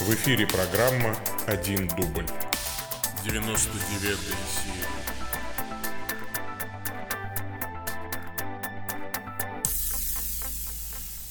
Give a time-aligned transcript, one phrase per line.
[0.00, 1.14] В эфире программа
[1.46, 2.26] «Один дубль».
[3.24, 4.88] 99 серия.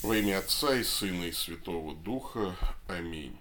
[0.04, 2.56] Во имя Отца и Сына и Святого Духа.
[2.88, 3.36] Аминь.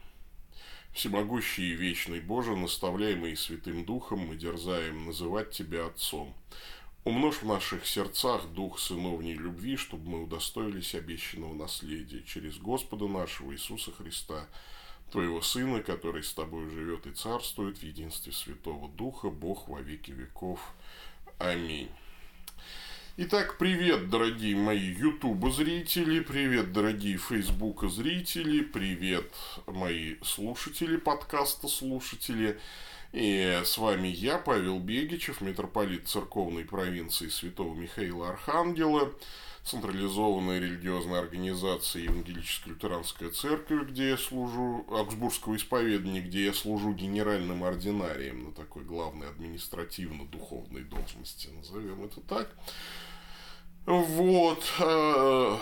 [0.93, 6.35] Всемогущий и вечный Боже, наставляемый Святым Духом, мы дерзаем называть Тебя Отцом.
[7.05, 13.53] Умножь в наших сердцах дух сыновней любви, чтобы мы удостоились обещанного наследия через Господа нашего
[13.55, 14.47] Иисуса Христа,
[15.11, 20.13] Твоего Сына, который с Тобой живет и царствует в единстве Святого Духа, Бог во веки
[20.13, 20.61] веков.
[21.39, 21.91] Аминь.
[23.17, 29.35] Итак, привет, дорогие мои YouTube зрители, привет, дорогие Facebook зрители, привет,
[29.67, 32.59] мои слушатели подкаста слушатели.
[33.13, 39.13] И с вами я, Павел Бегичев, митрополит церковной провинции Святого Михаила Архангела,
[39.65, 47.65] централизованная религиозная организация Евангелическая лютеранская церковь, где я служу, Аугсбургского исповедания, где я служу генеральным
[47.65, 52.55] ординарием на такой главной административно-духовной должности, назовем это так.
[53.87, 55.57] Вот, э,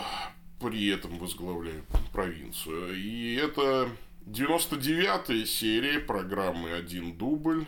[0.59, 2.95] при этом возглавляю провинцию.
[2.95, 3.89] И это
[4.25, 7.65] 99-я серия программы «Один дубль».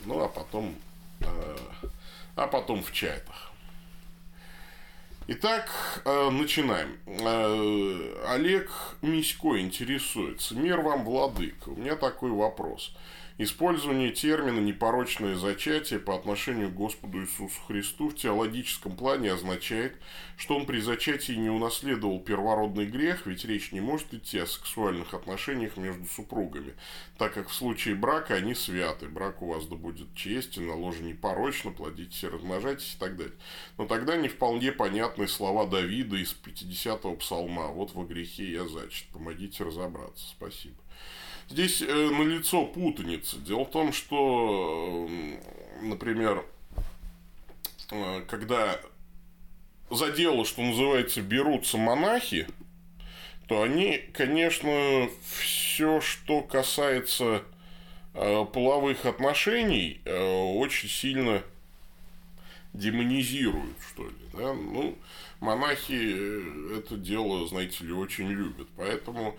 [0.06, 0.76] Ну а потом,
[2.36, 3.50] а потом в чатах.
[5.26, 5.70] Итак,
[6.04, 6.96] э, начинаем.
[7.06, 8.70] Э, Олег
[9.02, 10.56] Мисько интересуется.
[10.56, 11.68] Мир вам, владыка.
[11.68, 12.92] У меня такой вопрос.
[13.42, 19.96] Использование термина «непорочное зачатие» по отношению к Господу Иисусу Христу в теологическом плане означает,
[20.36, 25.14] что он при зачатии не унаследовал первородный грех, ведь речь не может идти о сексуальных
[25.14, 26.74] отношениях между супругами,
[27.16, 31.02] так как в случае брака они святы, брак у вас да будет честен, на ложе
[31.02, 33.38] непорочно, плодитесь и размножайтесь и так далее.
[33.78, 39.08] Но тогда не вполне понятны слова Давида из 50-го псалма «Вот во грехе я зачат,
[39.14, 40.28] помогите разобраться».
[40.28, 40.76] Спасибо.
[41.50, 43.36] Здесь э, налицо путаница.
[43.38, 46.46] Дело в том, что, э, например,
[47.90, 48.80] э, когда
[49.90, 52.46] за дело, что называется, берутся монахи,
[53.48, 57.42] то они, конечно, все, что касается
[58.14, 60.16] э, половых отношений, э,
[60.54, 61.42] очень сильно
[62.74, 64.14] демонизируют, что ли.
[64.34, 64.54] Да?
[64.54, 64.96] Ну,
[65.40, 68.68] монахи э, это дело, знаете ли, очень любят.
[68.76, 69.36] Поэтому,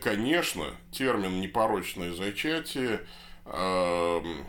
[0.00, 3.00] конечно, термин «непорочное зачатие»
[3.44, 4.46] эм,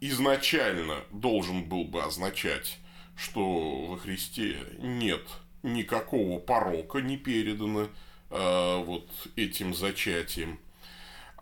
[0.00, 2.78] изначально должен был бы означать,
[3.16, 5.22] что во Христе нет
[5.62, 7.88] никакого порока не передано
[8.30, 10.58] э, вот этим зачатием.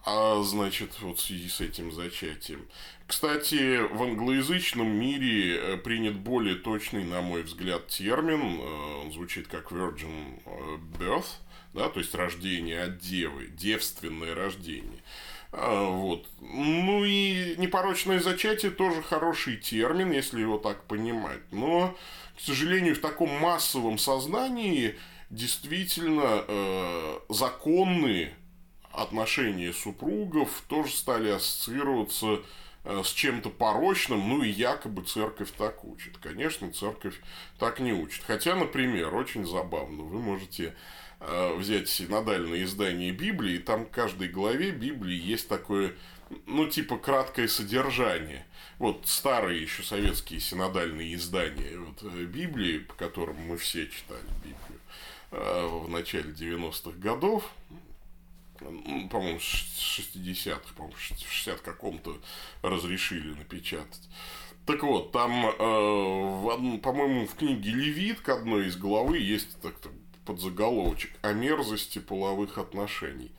[0.05, 2.67] А значит, вот в связи с этим зачатием.
[3.07, 8.61] Кстати, в англоязычном мире э, принят более точный, на мой взгляд, термин.
[8.61, 11.27] Э, он звучит как virgin э, birth,
[11.75, 15.03] да, то есть рождение от девы, девственное рождение.
[15.53, 16.27] А, вот.
[16.41, 21.41] Ну и непорочное зачатие тоже хороший термин, если его так понимать.
[21.51, 21.97] Но,
[22.37, 24.97] к сожалению, в таком массовом сознании
[25.31, 28.35] действительно э, законные
[28.93, 32.41] отношения супругов тоже стали ассоциироваться
[32.85, 36.19] э, с чем-то порочным, ну и якобы церковь так учит.
[36.19, 37.19] Конечно, церковь
[37.59, 38.23] так не учит.
[38.27, 40.75] Хотя, например, очень забавно, вы можете
[41.57, 45.95] взять синодальное издание Библии, и там в каждой главе Библии есть такое,
[46.47, 48.47] ну, типа, краткое содержание.
[48.79, 54.81] Вот старые еще советские синодальные издания вот, э, Библии, по которым мы все читали Библию
[55.33, 57.51] в начале 90-х годов,
[58.59, 62.19] по-моему, 60-х, по-моему, в 60 каком-то
[62.63, 64.09] разрешили напечатать.
[64.67, 69.75] Так вот, там, э, по-моему, в книге Левит к одной из главы есть так
[70.25, 73.31] подзаголовочек о мерзости половых отношений.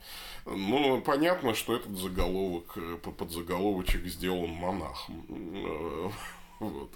[0.46, 5.26] Ну, понятно, что этот заголовок, э, подзаголовочек сделан монахом.
[5.30, 6.10] Э,
[6.60, 6.90] вот.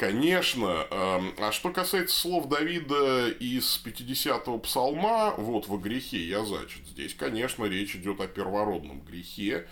[0.00, 0.86] Конечно.
[0.90, 7.14] Эм, а что касается слов Давида из 50-го псалма, вот во грехе я зачат, здесь,
[7.14, 9.68] конечно, речь идет о первородном грехе,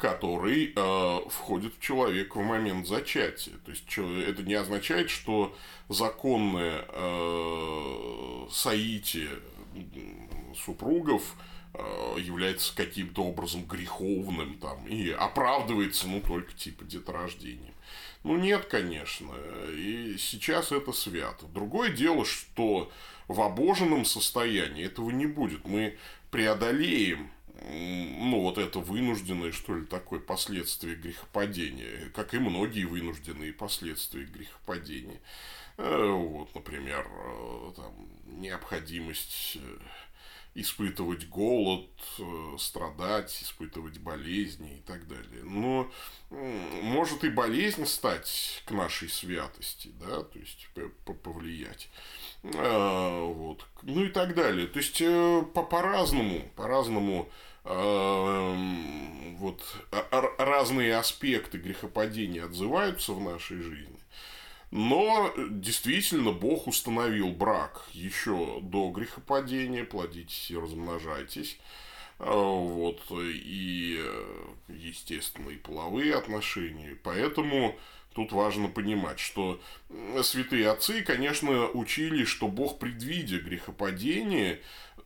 [0.00, 3.52] который э, входит в человека в момент зачатия.
[3.64, 5.54] То есть это не означает, что
[5.88, 9.28] законное э, соитие
[10.56, 11.36] супругов
[11.74, 17.74] э, является каким-то образом греховным там, и оправдывается, ну, только типа деторождением.
[18.24, 19.32] Ну, нет, конечно.
[19.74, 21.46] И сейчас это свято.
[21.46, 22.90] Другое дело, что
[23.28, 25.66] в обоженном состоянии этого не будет.
[25.66, 25.96] Мы
[26.30, 27.30] преодолеем
[27.68, 35.20] ну, вот это вынужденное, что ли, такое последствие грехопадения, как и многие вынужденные последствия грехопадения.
[35.76, 37.92] Э, вот, например, э, там,
[38.24, 39.78] необходимость э,
[40.54, 41.88] испытывать голод,
[42.58, 45.44] страдать, испытывать болезни и так далее.
[45.44, 45.90] Но
[46.30, 50.68] может и болезнь стать к нашей святости, да, то есть
[51.22, 51.88] повлиять.
[52.42, 53.64] Вот.
[53.82, 54.66] Ну и так далее.
[54.66, 54.98] То есть
[55.54, 59.62] по-разному, по-разному Эм, вот
[60.38, 64.00] разные аспекты грехопадения отзываются в нашей жизни.
[64.70, 71.58] Но действительно Бог установил брак еще до грехопадения, плодитесь и размножайтесь.
[72.20, 74.00] Э, вот, и,
[74.68, 76.96] естественно, и половые отношения.
[77.02, 77.76] Поэтому
[78.14, 79.60] тут важно понимать, что
[80.22, 84.60] святые отцы, конечно, учили, что Бог, предвидя грехопадение,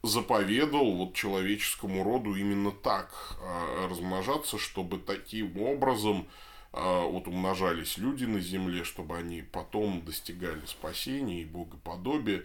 [0.05, 3.11] заповедал вот человеческому роду именно так
[3.41, 6.29] э, размножаться, чтобы таким образом
[6.73, 12.45] э, вот умножались люди на земле, чтобы они потом достигали спасения и богоподобия.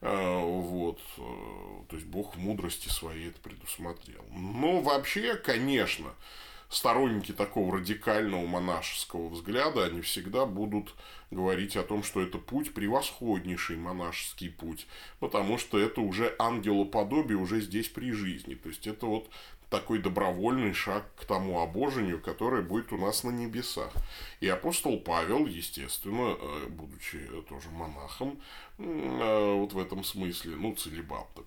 [0.00, 1.00] Э, вот.
[1.88, 4.24] То есть Бог в мудрости своей это предусмотрел.
[4.32, 6.14] Но вообще, конечно,
[6.74, 10.94] сторонники такого радикального монашеского взгляда, они всегда будут
[11.30, 14.86] говорить о том, что это путь превосходнейший монашеский путь,
[15.20, 18.54] потому что это уже ангелоподобие уже здесь при жизни.
[18.54, 19.30] То есть это вот
[19.70, 23.92] такой добровольный шаг к тому обожению, которое будет у нас на небесах.
[24.40, 27.18] И апостол Павел, естественно, э, будучи
[27.48, 28.40] тоже монахом,
[28.78, 31.44] э, вот в этом смысле, ну, целебатом,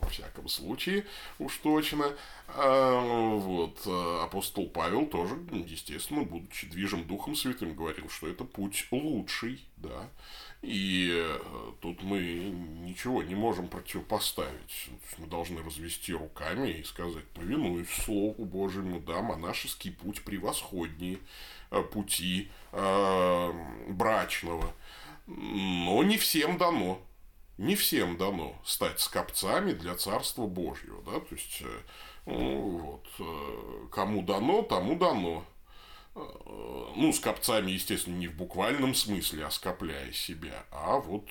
[0.00, 1.04] во всяком случае,
[1.38, 2.16] уж точно.
[2.48, 3.80] А, вот.
[3.86, 10.08] А, апостол Павел тоже, естественно, будучи движим Духом Святым, говорил, что это путь лучший, да.
[10.60, 11.38] И э,
[11.80, 14.88] тут мы ничего не можем противопоставить.
[15.18, 21.20] Мы должны развести руками и сказать, повинуюсь Слову Божьему, да, монашеский путь превосходнее
[21.70, 23.52] э, пути э,
[23.88, 24.74] брачного.
[25.26, 27.00] Но не всем дано
[27.58, 31.80] не всем дано стать скопцами для Царства Божьего, да, то есть, э,
[32.26, 35.44] ну, вот, э, кому дано, тому дано.
[36.14, 36.20] Э,
[36.96, 41.28] ну, скопцами, естественно, не в буквальном смысле, а скопляя себя, а вот,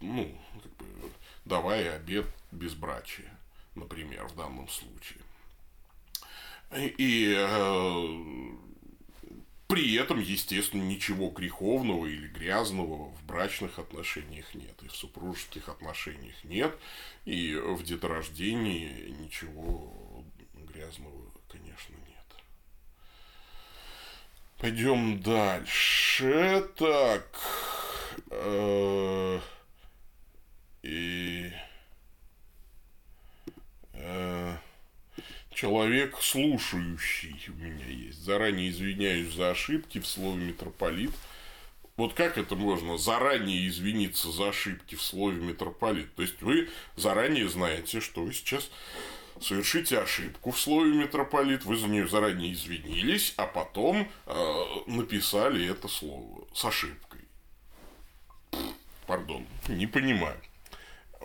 [0.00, 1.10] ну, как бы,
[1.44, 3.36] давая обед безбрачия,
[3.74, 5.20] например, в данном случае.
[6.76, 7.34] И
[9.66, 16.36] при этом, естественно, ничего греховного или грязного в брачных отношениях нет, и в супружеских отношениях
[16.44, 16.78] нет,
[17.24, 20.24] и в деторождении ничего
[20.54, 22.14] грязного, конечно, нет.
[24.58, 26.68] Пойдем дальше.
[26.76, 27.26] Так.
[28.30, 29.40] Э,
[30.82, 31.50] и
[33.92, 34.56] э,
[35.54, 38.18] человек слушающий у меня есть.
[38.18, 41.12] Заранее извиняюсь за ошибки в слове митрополит.
[41.96, 46.12] Вот как это можно заранее извиниться за ошибки в слове митрополит?
[46.16, 48.68] То есть вы заранее знаете, что вы сейчас
[49.40, 55.86] совершите ошибку в слове митрополит, вы за нее заранее извинились, а потом э, написали это
[55.86, 57.20] слово с ошибкой.
[59.06, 60.40] Пардон, не понимаю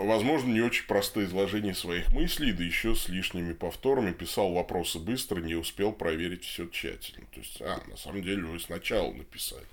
[0.05, 5.41] возможно, не очень простое изложение своих мыслей, да еще с лишними повторами, писал вопросы быстро,
[5.41, 7.25] не успел проверить все тщательно.
[7.33, 9.65] То есть, а, на самом деле вы сначала написали.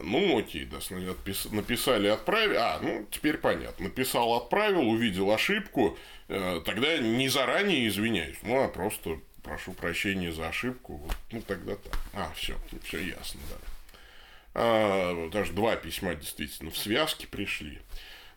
[0.00, 0.78] Ну, окей, да,
[1.50, 2.56] написали, отправили.
[2.56, 3.84] А, ну, теперь понятно.
[3.84, 5.98] Написал, отправил, увидел ошибку.
[6.28, 11.06] Э, тогда не заранее извиняюсь, ну, а просто прошу прощения за ошибку.
[11.30, 11.98] Ну, тогда так.
[12.14, 13.56] А, все, все ясно, да.
[14.54, 17.78] А, даже два письма действительно в связке пришли.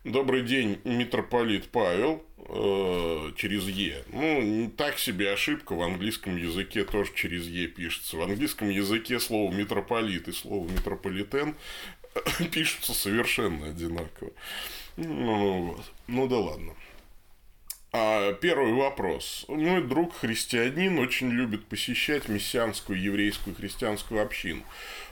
[0.06, 4.04] Добрый день, митрополит Павел, э, через Е.
[4.12, 8.16] Ну, так себе ошибка, в английском языке тоже через Е пишется.
[8.16, 11.56] В английском языке слово митрополит и слово метрополитен
[12.52, 14.30] пишутся совершенно одинаково.
[14.96, 15.84] Ну, вот.
[16.06, 16.74] ну да ладно.
[17.90, 19.44] А первый вопрос.
[19.48, 24.62] Мой друг христианин очень любит посещать мессианскую еврейскую христианскую общину.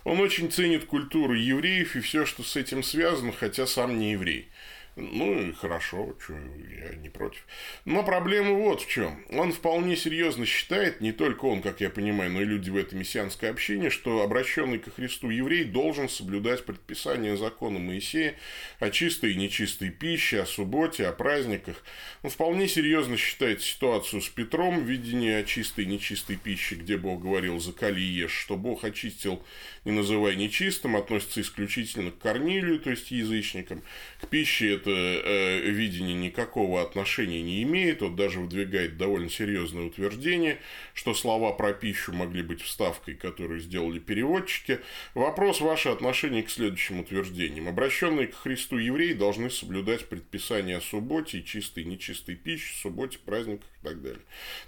[0.05, 4.51] Он очень ценит культуру евреев и все, что с этим связано, хотя сам не еврей.
[4.97, 7.45] Ну, и хорошо, что, я не против.
[7.85, 9.25] Но проблема вот в чем.
[9.31, 13.01] Он вполне серьезно считает, не только он, как я понимаю, но и люди в этом
[13.01, 18.37] мессианской общине, что обращенный ко Христу еврей должен соблюдать предписание закона Моисея
[18.79, 21.83] о чистой и нечистой пище, о субботе, о праздниках.
[22.23, 27.21] Он вполне серьезно считает ситуацию с Петром, видение о чистой и нечистой пище, где Бог
[27.21, 29.43] говорил «закали и ешь», что Бог очистил,
[29.85, 33.83] не называя нечистым, относится исключительно к Корнилию, то есть язычникам.
[34.21, 38.03] К пище это э, видение никакого отношения не имеет.
[38.03, 40.59] Он даже выдвигает довольно серьезное утверждение,
[40.93, 44.81] что слова про пищу могли быть вставкой, которую сделали переводчики.
[45.15, 47.69] Вопрос ваше отношение к следующим утверждениям.
[47.69, 53.19] Обращенные к Христу евреи должны соблюдать предписания о субботе и чистой и нечистой пище, субботе,
[53.25, 54.23] праздниках так далее.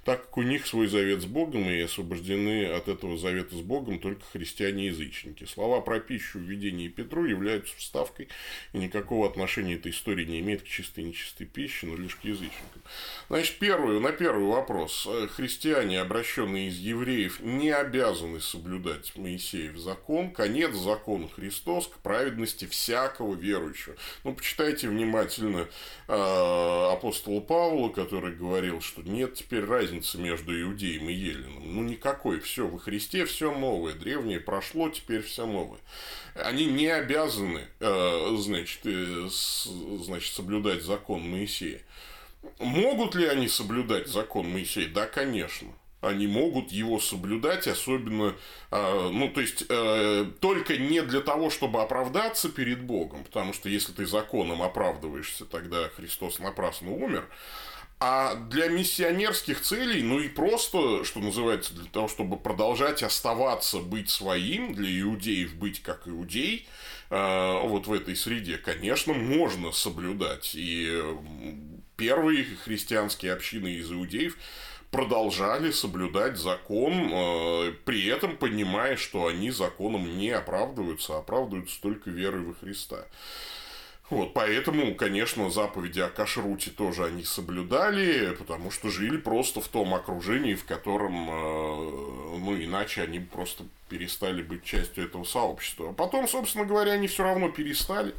[0.04, 3.98] Так как у них свой завет с Богом и освобождены от этого завета с Богом
[3.98, 5.44] только христиане-язычники.
[5.44, 8.28] Слова про пищу в видении Петру являются вставкой
[8.72, 12.24] и никакого отношения истории истории не имеет к чистой и нечистой пище, но лишь к
[12.24, 12.82] язычникам.
[13.28, 15.06] Значит, первый, на первый вопрос.
[15.08, 20.30] Э, христиане, обращенные из евреев, не обязаны соблюдать Моисеев закон.
[20.30, 23.96] Конец закона Христос к праведности всякого верующего.
[24.24, 25.68] Ну, почитайте внимательно
[26.08, 31.74] э, апостола Павла, который говорил, что нет теперь разницы между иудеем и еленом.
[31.74, 32.40] Ну, никакой.
[32.40, 33.94] Все, во Христе все новое.
[33.94, 35.80] Древнее прошло, теперь все новое.
[36.34, 41.80] Они не обязаны, э, значит, значит, соблюдать закон Моисея.
[42.58, 44.88] Могут ли они соблюдать закон Моисея?
[44.88, 45.68] Да, конечно.
[46.02, 48.34] Они могут его соблюдать, особенно,
[48.70, 53.68] э, ну, то есть, э, только не для того, чтобы оправдаться перед Богом, потому что
[53.68, 57.26] если ты законом оправдываешься, тогда Христос напрасно умер,
[57.98, 64.10] а для миссионерских целей, ну и просто, что называется, для того, чтобы продолжать оставаться, быть
[64.10, 66.68] своим, для иудеев быть как иудей,
[67.08, 70.52] э, вот в этой среде, конечно, можно соблюдать.
[70.54, 71.02] И
[71.96, 74.36] первые христианские общины из иудеев
[74.90, 82.10] продолжали соблюдать закон, э, при этом понимая, что они законом не оправдываются, а оправдываются только
[82.10, 83.06] верой во Христа.
[84.08, 89.94] Вот, поэтому, конечно, заповеди о кашруте тоже они соблюдали, потому что жили просто в том
[89.94, 95.90] окружении, в котором, э, ну, иначе они просто перестали быть частью этого сообщества.
[95.90, 98.14] А потом, собственно говоря, они все равно перестали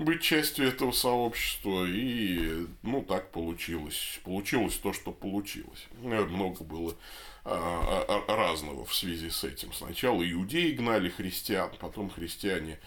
[0.00, 4.18] быть частью этого сообщества, и, ну, так получилось.
[4.24, 5.86] Получилось то, что получилось.
[6.02, 6.96] Много было
[7.44, 9.72] а, разного в связи с этим.
[9.72, 12.78] Сначала иудеи гнали христиан, потом христиане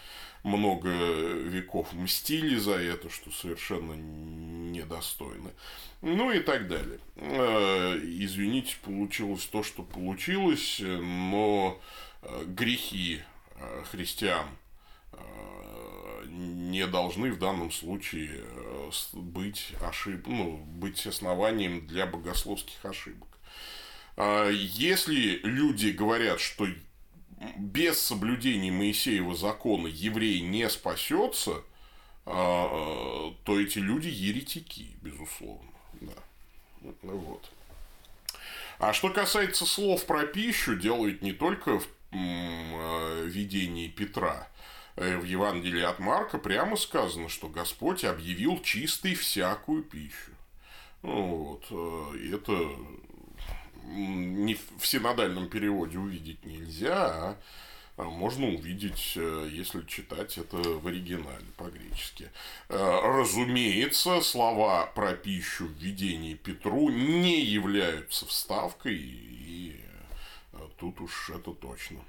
[0.42, 5.50] много веков мстили за это, что совершенно недостойно.
[6.00, 6.98] Ну и так далее.
[7.16, 11.80] Э, извините, получилось то, что получилось, но
[12.22, 13.20] э, грехи
[13.56, 14.46] э, христиан
[16.24, 18.44] не должны в данном случае
[19.12, 20.26] быть, ошиб...
[20.26, 23.28] ну, быть основанием для богословских ошибок.
[24.16, 26.66] Если люди говорят, что
[27.56, 31.62] без соблюдения Моисеева закона еврей не спасется,
[32.24, 35.70] а, то эти люди еретики, безусловно.
[36.00, 36.12] Да.
[37.02, 37.50] Ну вот.
[38.78, 44.48] А что касается слов про пищу, делает не только в а, видении Петра.
[44.96, 50.32] Э, в Евангелии от Марка прямо сказано, что Господь объявил чистой всякую пищу.
[51.02, 51.66] Ну, вот.
[51.70, 52.52] Э, и это
[53.84, 57.36] не в синодальном переводе увидеть нельзя,
[57.96, 62.30] а можно увидеть, э, если читать это в оригинале по-гречески.
[62.68, 69.76] Э, разумеется, слова про пищу в видении Петру не являются вставкой, и
[70.52, 72.00] э, тут уж это точно.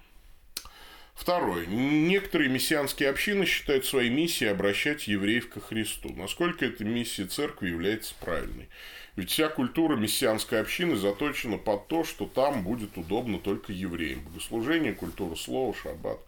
[1.16, 1.68] Второе.
[1.68, 6.14] Некоторые мессианские общины считают своей миссией обращать евреев ко Христу.
[6.16, 8.68] Насколько эта миссия церкви является правильной?
[9.16, 14.22] Ведь вся культура мессианской общины заточена под то, что там будет удобно только евреям.
[14.22, 16.20] Богослужение, культура слова, шаббат.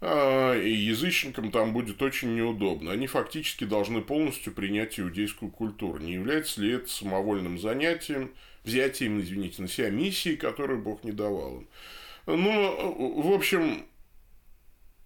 [0.00, 2.92] А, и язычникам там будет очень неудобно.
[2.92, 5.98] Они фактически должны полностью принять иудейскую культуру.
[5.98, 8.32] Не является ли это самовольным занятием,
[8.64, 11.68] взятием, извините, на себя миссии, которую Бог не давал им?
[12.26, 13.84] Ну, в общем,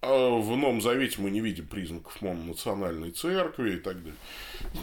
[0.03, 4.17] в Новом Завете мы не видим признаков мононациональной церкви и так далее.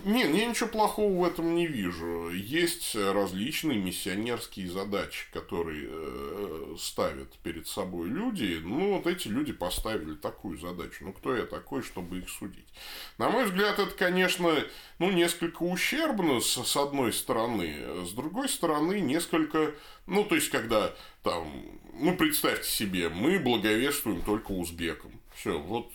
[0.04, 2.30] Не, я ничего плохого в этом не вижу.
[2.30, 8.60] Есть различные миссионерские задачи, которые э, ставят перед собой люди.
[8.62, 11.04] Ну, вот эти люди поставили такую задачу.
[11.04, 12.68] Ну, кто я такой, чтобы их судить?
[13.18, 14.54] На мой взгляд, это, конечно,
[14.98, 18.04] ну, несколько ущербно с одной стороны.
[18.04, 19.74] С другой стороны, несколько...
[20.06, 25.12] Ну, то есть, когда там ну, представьте себе, мы благовествуем только узбекам.
[25.34, 25.90] Все, вот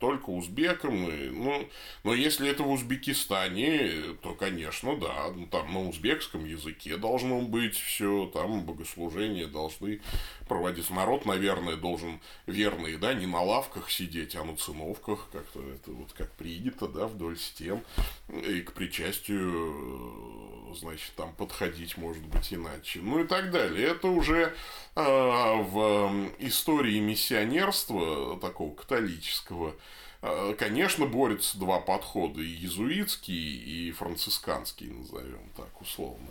[0.00, 1.08] только узбекам.
[1.08, 1.68] И, ну,
[2.02, 7.76] но если это в Узбекистане, то, конечно, да, ну, там на узбекском языке должно быть
[7.76, 10.00] все, там богослужения должны
[10.48, 10.94] проводиться.
[10.94, 16.12] Народ, наверное, должен верный, да, не на лавках сидеть, а на циновках, как-то это вот
[16.14, 17.82] как принято, да, вдоль стен,
[18.28, 23.88] и к причастию значит, там подходить может быть иначе, ну и так далее.
[23.88, 24.54] Это уже
[24.96, 29.74] э, в истории миссионерства такого католического,
[30.22, 36.28] э, конечно, борются два подхода, и иезуитский, и францисканский, назовем так условно.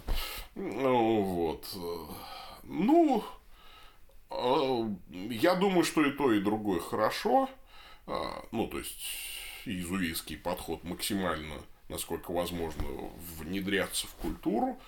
[0.55, 1.65] Ну, вот.
[2.63, 3.23] Ну,
[4.29, 4.89] э,
[5.31, 7.49] я думаю, что и то, и другое хорошо.
[8.51, 8.99] Ну, то есть,
[9.65, 11.55] иезуитский подход максимально
[11.89, 12.85] насколько возможно,
[13.37, 14.79] внедряться в культуру,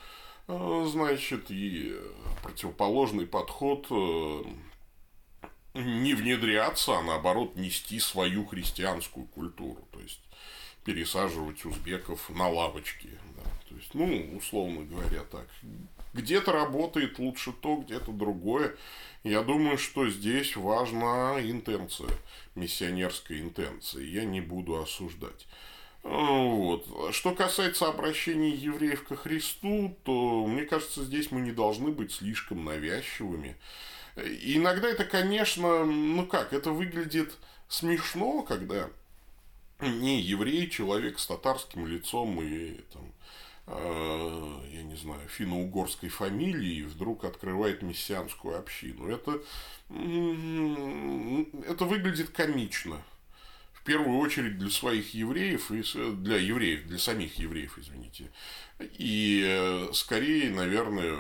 [0.47, 1.95] э, значит, и
[2.43, 4.43] противоположный подход э,
[5.73, 10.21] не внедряться, а наоборот нести свою христианскую культуру, то есть
[10.83, 13.09] пересаживать узбеков на лавочки.
[13.35, 13.43] Да.
[13.69, 15.47] То есть, ну, условно говоря, так.
[16.13, 18.75] Где-то работает лучше то, где-то другое.
[19.23, 22.09] Я думаю, что здесь важна интенция,
[22.55, 24.03] миссионерская интенция.
[24.03, 25.47] Я не буду осуждать.
[26.03, 27.13] Вот.
[27.13, 32.65] Что касается обращения евреев ко Христу, то, мне кажется, здесь мы не должны быть слишком
[32.65, 33.55] навязчивыми.
[34.15, 38.89] И иногда это, конечно, ну как, это выглядит смешно, когда
[39.79, 43.13] не еврей, человек с татарским лицом и там,
[43.67, 49.07] э, я не знаю, финно-угорской фамилии вдруг открывает мессианскую общину.
[49.07, 49.41] Это,
[51.67, 53.01] это выглядит комично
[53.81, 55.81] в первую очередь для своих евреев и
[56.17, 58.29] для евреев, для самих евреев, извините.
[58.79, 61.17] И э, скорее, наверное,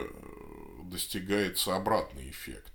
[0.83, 2.71] достигается обратный эффект.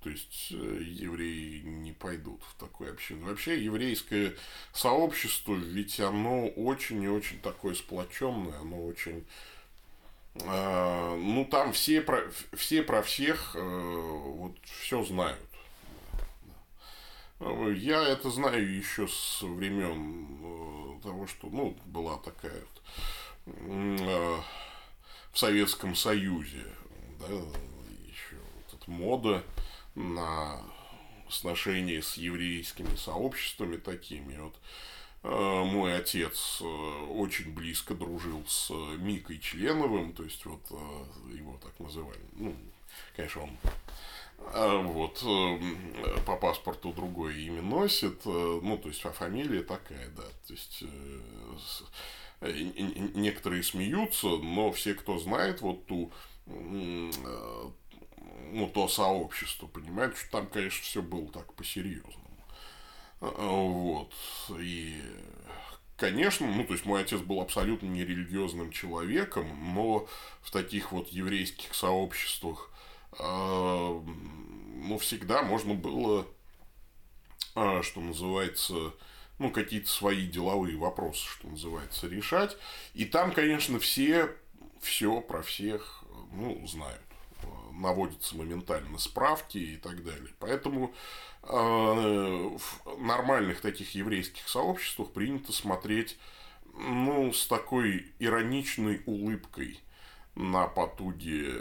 [0.00, 3.26] То есть э, евреи не пойдут в такую общину.
[3.26, 4.36] Вообще еврейское
[4.72, 9.26] сообщество, ведь оно очень и очень такое сплоченное, оно очень
[10.34, 15.40] э, ну там все про, все про всех вот все знают.
[17.38, 22.82] Я это знаю еще с времен э, того, что ну, была такая вот,
[23.46, 24.40] э,
[25.32, 26.64] в Советском Союзе
[27.20, 29.44] да, еще вот эта мода
[29.94, 30.62] на
[31.28, 34.38] сношение с еврейскими сообществами такими.
[34.38, 34.54] Вот
[35.24, 40.62] э, мой отец очень близко дружил с Микой Членовым, то есть вот
[41.34, 42.20] его так называли.
[42.32, 42.56] Ну,
[43.14, 43.50] конечно, он
[44.38, 50.22] вот, э, по паспорту другое имя носит, э, ну, то есть, а фамилия такая, да,
[50.46, 52.52] то есть, э,
[53.14, 56.12] некоторые смеются, но все, кто знает вот ту,
[56.46, 57.10] ну,
[58.72, 62.20] то сообщество, понимают, что там, конечно, все было так по-серьезному.
[63.20, 64.12] Вот,
[64.60, 65.02] и
[65.96, 70.06] Конечно, ну, то есть мой отец был абсолютно нерелигиозным человеком, но
[70.42, 72.76] в таких вот еврейских сообществах а,
[73.18, 76.26] ну, всегда можно было,
[77.54, 78.92] а, что называется,
[79.38, 82.56] ну, какие-то свои деловые вопросы, что называется, решать.
[82.94, 84.34] И там, конечно, все
[84.80, 87.00] все про всех, ну, знают.
[87.72, 90.32] Наводятся моментально справки и так далее.
[90.38, 90.94] Поэтому
[91.42, 96.18] э, в нормальных таких еврейских сообществах принято смотреть
[96.72, 99.80] ну, с такой ироничной улыбкой
[100.34, 101.52] на потуги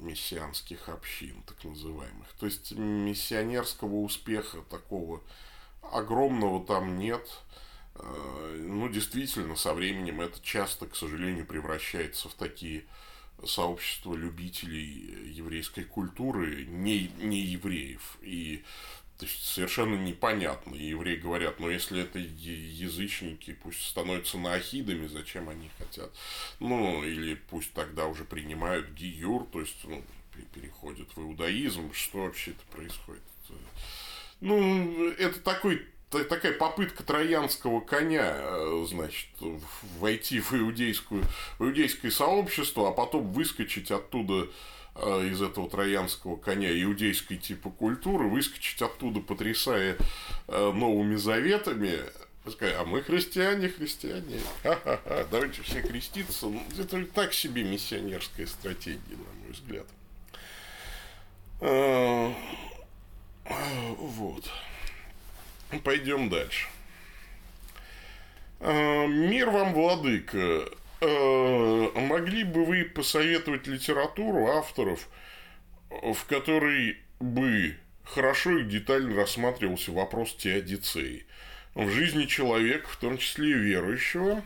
[0.00, 2.26] мессианских общин, так называемых.
[2.38, 5.22] То есть миссионерского успеха такого
[5.92, 7.26] огромного там нет.
[7.94, 12.84] Э, ну, действительно, со временем это часто, к сожалению, превращается в такие
[13.46, 18.18] сообщества любителей еврейской культуры, не, не евреев.
[18.20, 18.64] И
[19.20, 20.74] то есть совершенно непонятно.
[20.74, 26.10] И евреи говорят, ну если это язычники, пусть становятся наахидами, зачем они хотят.
[26.58, 30.02] Ну, или пусть тогда уже принимают гиюр, то есть ну,
[30.54, 31.92] переходят в иудаизм.
[31.92, 33.22] Что вообще-то происходит?
[34.40, 39.28] Ну, это такой такая попытка троянского коня, э, значит,
[39.98, 41.24] войти в иудейскую,
[41.58, 44.48] в иудейское сообщество, а потом выскочить оттуда
[45.00, 49.96] из этого троянского коня иудейской типа культуры, выскочить оттуда, потрясая
[50.48, 52.00] э, новыми заветами,
[52.60, 56.46] а мы христиане, христиане, ха-ха-ха, давайте все креститься.
[56.46, 59.86] Ну, это так себе миссионерская стратегия, на мой взгляд.
[63.98, 64.50] Вот.
[65.84, 66.66] Пойдем дальше.
[68.60, 70.64] Мир вам, владыка.
[71.00, 75.08] Могли бы вы посоветовать литературу авторов,
[75.88, 81.24] в которой бы хорошо и детально рассматривался вопрос теодицеи?
[81.74, 84.42] В жизни человека, в том числе и верующего,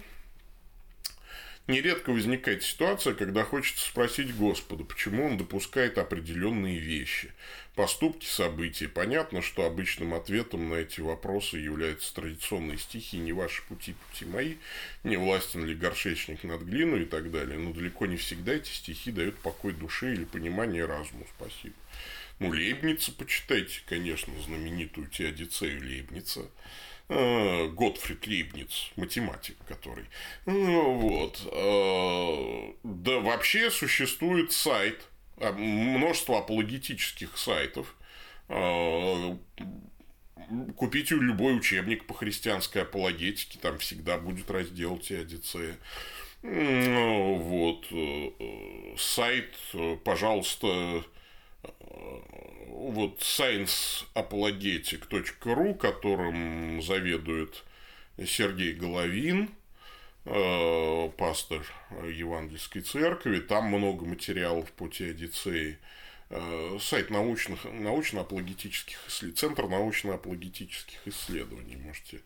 [1.67, 7.33] Нередко возникает ситуация, когда хочется спросить Господа, почему он допускает определенные вещи,
[7.75, 8.87] поступки, события.
[8.87, 14.57] Понятно, что обычным ответом на эти вопросы являются традиционные стихи «Не ваши пути, пути мои»,
[15.05, 17.59] «Не властен ли горшечник над глину» и так далее.
[17.59, 21.27] Но далеко не всегда эти стихи дают покой душе или понимание разуму.
[21.39, 21.75] Спасибо.
[22.41, 26.51] Ну, Лейбница почитайте, конечно, знаменитую Теодицею Лейбница.
[27.11, 30.07] Э, Готфрид Лейбниц, математик который.
[30.47, 31.39] Ну, вот.
[31.53, 37.95] Э, да вообще существует сайт, а, множество апологетических сайтов.
[38.49, 39.37] Э,
[40.77, 45.77] купите любой учебник по христианской апологетике, там всегда будет раздел Теодицея.
[46.43, 47.87] Вот.
[48.99, 49.55] Сайт,
[50.05, 51.05] пожалуйста,
[52.69, 57.65] вот scienceapologetic.ru, которым заведует
[58.25, 59.51] Сергей Головин,
[60.27, 61.65] э, пастор
[62.09, 63.41] Евангельской церкви.
[63.41, 65.79] Там много материалов по теодицеи.
[66.31, 71.77] Э, сайт научных, научно-апологетических исследований, Центр научно-апологетических исследований.
[71.77, 72.21] Можете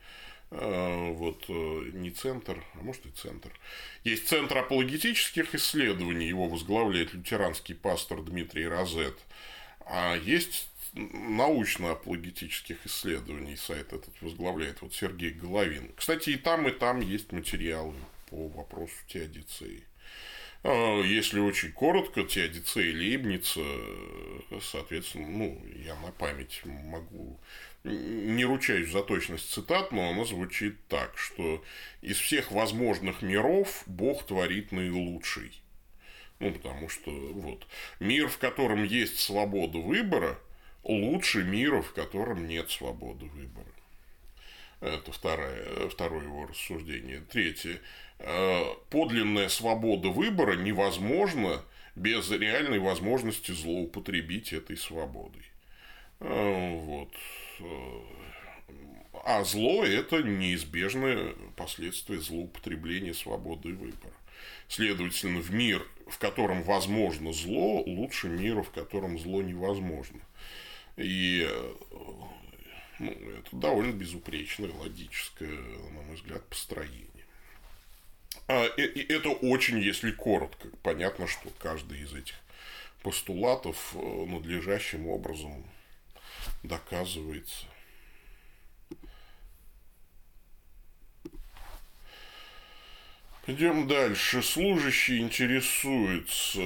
[0.50, 3.50] вот не центр, а может и центр.
[4.04, 9.18] Есть Центр апологетических исследований, его возглавляет лютеранский пастор Дмитрий Розет.
[9.84, 15.92] А есть научно-апологетических исследований сайт этот возглавляет вот Сергей Головин.
[15.96, 17.94] Кстати, и там, и там есть материалы
[18.30, 19.84] по вопросу теодицеи.
[20.64, 23.60] А, если очень коротко, теодицея Лейбница,
[24.60, 27.38] соответственно, ну, я на память могу,
[27.84, 31.62] не ручаюсь за точность цитат, но она звучит так, что
[32.02, 35.52] из всех возможных миров Бог творит наилучший.
[36.40, 37.66] Ну, потому что вот
[37.98, 40.38] мир, в котором есть свобода выбора,
[40.84, 43.66] лучше мира, в котором нет свободы выбора.
[44.80, 47.20] Это второе, второе его рассуждение.
[47.20, 47.80] Третье.
[48.20, 51.62] Э, подлинная свобода выбора невозможна
[51.96, 55.42] без реальной возможности злоупотребить этой свободой.
[56.20, 57.12] Э, вот.
[57.60, 58.00] Э,
[59.24, 64.14] а зло– это неизбежное последствие злоупотребления свободы выбора.
[64.68, 70.20] Следовательно, в мир, в котором возможно зло, лучше мира, в котором зло невозможно.
[70.96, 71.48] И
[72.98, 77.08] ну, это довольно безупречное, логическое, на мой взгляд, построение.
[78.48, 80.68] А, это очень, если коротко.
[80.82, 82.34] Понятно, что каждый из этих
[83.02, 85.64] постулатов э, надлежащим образом
[86.62, 87.66] доказывается.
[93.46, 94.42] Идем дальше.
[94.42, 96.60] Служащий интересуется.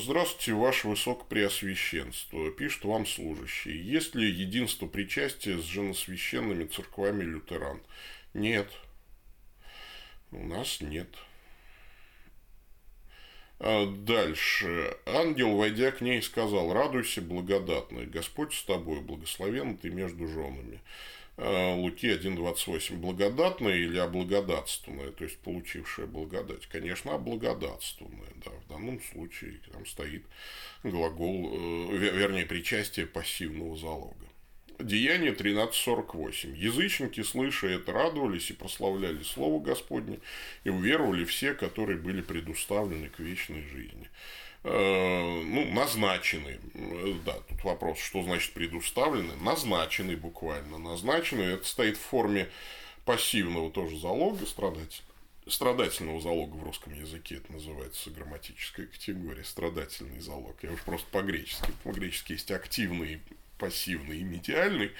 [0.00, 2.50] Здравствуйте, Ваше Высокопреосвященство.
[2.50, 3.74] Пишет вам служащий.
[3.74, 7.80] Есть ли единство причастия с женосвященными церквами лютеран?
[8.34, 8.70] Нет.
[10.30, 11.08] У нас нет.
[13.62, 14.96] А дальше.
[15.04, 20.80] Ангел, войдя к ней, сказал, радуйся, благодатная, Господь с тобой, благословен ты между женами.
[21.36, 22.96] Э, Луки 1.28.
[22.96, 26.66] Благодатное или облагодатственное, то есть получившее благодать?
[26.68, 28.50] Конечно, облагодатственное, да.
[28.50, 30.24] В данном случае там стоит
[30.82, 34.29] глагол, э, вернее, причастие пассивного залога.
[34.82, 36.56] Деяние 13.48.
[36.56, 40.18] Язычники, слыша это, радовались и прославляли Слово Господне,
[40.64, 44.08] и уверовали все, которые были предуставлены к вечной жизни.
[44.62, 46.60] Э, ну, назначены.
[47.24, 49.34] Да, тут вопрос, что значит предуставлены?
[49.36, 50.78] Назначены буквально.
[50.78, 52.48] Назначены, это стоит в форме
[53.04, 55.02] пассивного тоже залога, страдатель.
[55.46, 60.56] Страдательного залога в русском языке это называется грамматическая категория, страдательный залог.
[60.62, 61.72] Я уж просто по-гречески.
[61.82, 63.20] По-гречески есть активный,
[63.60, 64.90] пассивный и медиальный,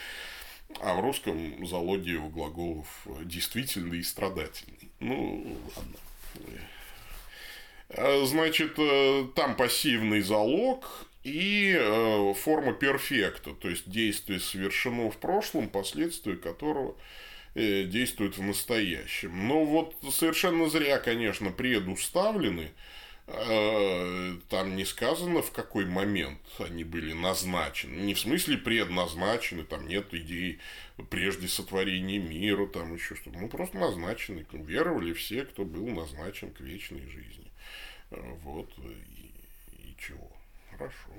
[0.80, 4.90] а в русском залоге у глаголов действительный и страдательный.
[5.00, 5.96] Ну, ладно.
[7.90, 10.86] Э, значит, э, там пассивный залог
[11.24, 16.96] и э, форма перфекта, то есть действие совершено в прошлом, последствия которого
[17.56, 19.48] действуют в настоящем.
[19.48, 22.70] Но вот совершенно зря, конечно, предуставлены
[24.48, 27.94] там не сказано, в какой момент они были назначены.
[28.00, 30.58] Не в смысле предназначены, там нет идей
[31.10, 33.38] прежде сотворения мира, там еще что-то.
[33.38, 34.44] Ну, просто назначены.
[34.52, 37.52] Веровали все, кто был назначен к вечной жизни.
[38.10, 38.70] Э, вот.
[38.78, 40.30] И, и чего?
[40.72, 41.10] Хорошо.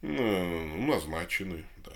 [0.00, 1.92] Ну, назначены, да.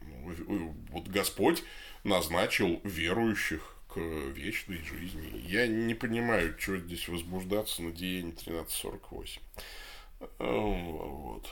[0.00, 1.62] Ну, вот Господь
[2.02, 5.40] назначил верующих к вечной жизни.
[5.46, 9.40] Я не понимаю, что здесь возбуждаться на Диене 1348.
[10.38, 11.46] Вот.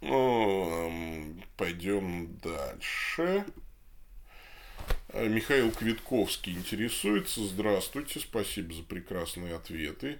[0.00, 3.44] Ну, пойдем дальше.
[5.12, 7.44] Михаил Квитковский интересуется.
[7.44, 10.18] Здравствуйте, спасибо за прекрасные ответы.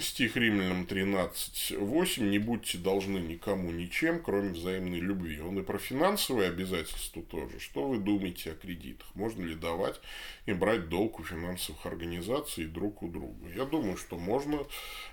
[0.00, 2.22] Стих Римлянам 13.8.
[2.22, 5.38] «Не будьте должны никому ничем, кроме взаимной любви».
[5.40, 7.60] Он и про финансовые обязательства тоже.
[7.60, 9.14] Что вы думаете о кредитах?
[9.14, 10.00] Можно ли давать
[10.46, 13.46] и брать долг у финансовых организаций друг у друга?
[13.54, 14.66] Я думаю, что можно.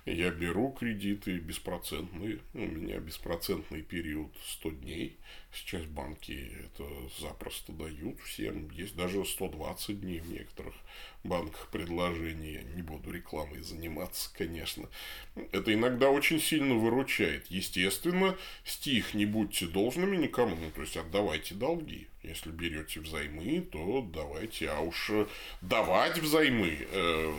[0.06, 2.40] Я беру кредиты беспроцентные.
[2.54, 5.18] У меня беспроцентный период 100 дней.
[5.54, 6.86] Сейчас банки это
[7.20, 8.70] запросто дают всем.
[8.72, 10.76] Есть даже 120 дней в некоторых
[11.24, 12.64] банках предложения.
[12.76, 14.90] Не буду рекламой заниматься, конечно.
[15.52, 17.48] Это иногда очень сильно выручает.
[17.48, 22.08] Естественно, стих «не будьте должными никому», ну, то есть отдавайте долги.
[22.24, 25.12] Если берете взаймы, то давайте, а уж
[25.62, 27.34] давать взаймы, э,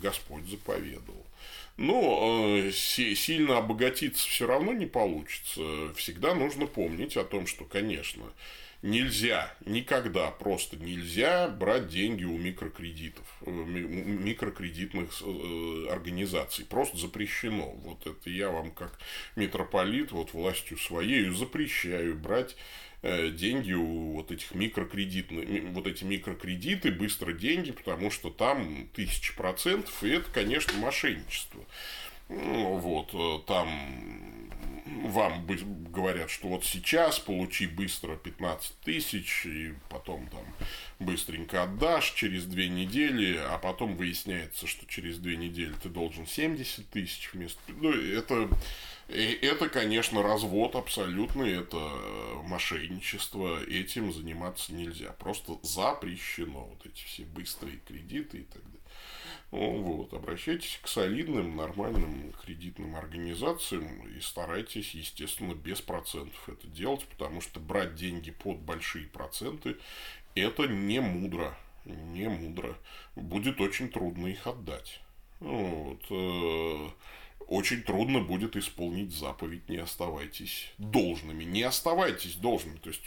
[0.00, 1.26] Господь заповедовал.
[1.76, 5.92] Но э, сильно обогатиться все равно не получится.
[5.96, 8.24] Всегда нужно помнить о том, что, конечно,
[8.82, 16.64] нельзя, никогда просто нельзя брать деньги у микрокредитов, э, микрокредитных э, организаций.
[16.64, 17.70] Просто запрещено.
[17.70, 18.98] Вот это я вам как
[19.36, 22.56] митрополит, вот властью своей запрещаю брать
[23.02, 29.32] э, деньги у вот этих микрокредитных, вот эти микрокредиты, быстро деньги, потому что там тысяча
[29.34, 31.64] процентов, и это, конечно, мошенничество.
[32.28, 33.68] Ну, вот, там
[35.08, 35.46] вам
[35.90, 40.44] говорят, что вот сейчас получи быстро 15 тысяч, и потом там
[40.98, 46.88] быстренько отдашь через две недели, а потом выясняется, что через две недели ты должен 70
[46.88, 47.60] тысяч вместо...
[47.68, 48.48] Ну, это,
[49.08, 51.78] это, конечно, развод абсолютный, это
[52.44, 55.12] мошенничество, этим заниматься нельзя.
[55.12, 58.71] Просто запрещено вот эти все быстрые кредиты и так далее.
[59.52, 67.42] Вот, обращайтесь к солидным, нормальным кредитным организациям и старайтесь, естественно, без процентов это делать, потому
[67.42, 69.76] что брать деньги под большие проценты–
[70.34, 72.74] это не мудро, не мудро.
[73.14, 75.00] Будет очень трудно их отдать.
[75.40, 76.88] Вот, э,
[77.52, 81.44] очень трудно будет исполнить заповедь «не оставайтесь должными».
[81.44, 82.78] Не оставайтесь должными.
[82.78, 83.02] То есть,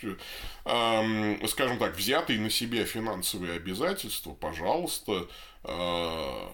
[0.65, 5.27] э, скажем так, взятые на себя финансовые обязательства, пожалуйста,
[5.63, 6.49] э,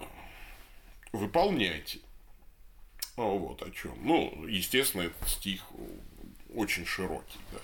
[1.11, 1.99] выполняйте.
[3.17, 3.97] А вот о чем.
[4.01, 5.61] Ну, естественно, этот стих
[6.55, 7.59] очень широкий, да.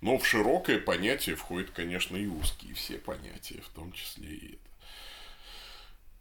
[0.00, 4.73] Но в широкое понятие входит, конечно, и узкие все понятия, в том числе и это.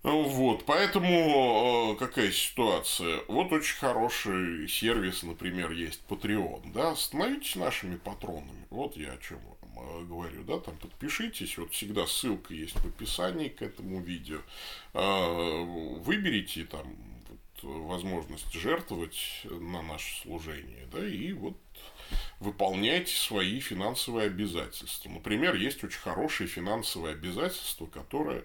[0.03, 3.21] Вот, поэтому э, какая ситуация?
[3.29, 8.67] Вот очень хороший сервис, например, есть Patreon, да, становитесь нашими патронами.
[8.69, 12.85] Вот я о чем вам э, говорю, да, там подпишитесь, вот всегда ссылка есть в
[12.85, 14.39] описании к этому видео.
[14.93, 15.63] Э,
[16.01, 16.85] выберите там
[17.63, 21.57] возможность жертвовать на наше служение, да, и вот
[22.41, 25.09] выполняйте свои финансовые обязательства.
[25.09, 28.43] Например, есть очень хорошее финансовое обязательство, которое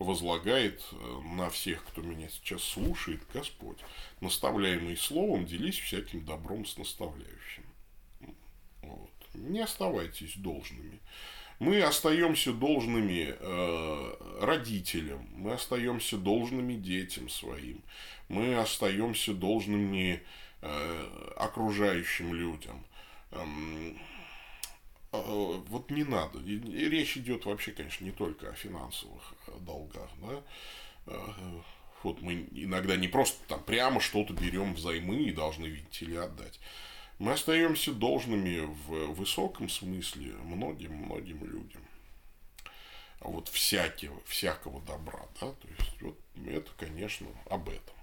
[0.00, 3.78] возлагает э, на всех, кто меня сейчас слушает, Господь.
[4.20, 7.64] Наставляемый словом, делись всяким добром с наставляющим.
[8.82, 9.10] Вот.
[9.34, 10.98] Не оставайтесь должными.
[11.58, 17.82] Мы остаемся должными э, родителям, мы остаемся должными детям своим,
[18.28, 20.22] мы остаемся должными
[20.62, 22.82] э, окружающим людям.
[23.32, 23.98] Эм,
[25.12, 26.38] вот не надо.
[26.38, 30.42] И речь идет вообще, конечно, не только о финансовых э, долгах, да.
[31.06, 31.60] Э,
[32.02, 36.58] вот мы иногда не просто там прямо что-то берем взаймы и должны видеть или отдать.
[37.18, 41.82] Мы остаемся должными в высоком смысле многим-многим людям.
[43.20, 47.94] А вот всякого, всякого добра, да, то есть вот это, конечно, об этом.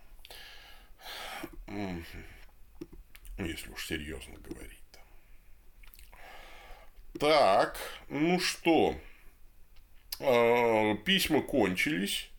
[3.39, 4.77] Если уж серьезно говорить.
[7.19, 8.95] Так, ну что,
[10.19, 12.30] а, письма кончились,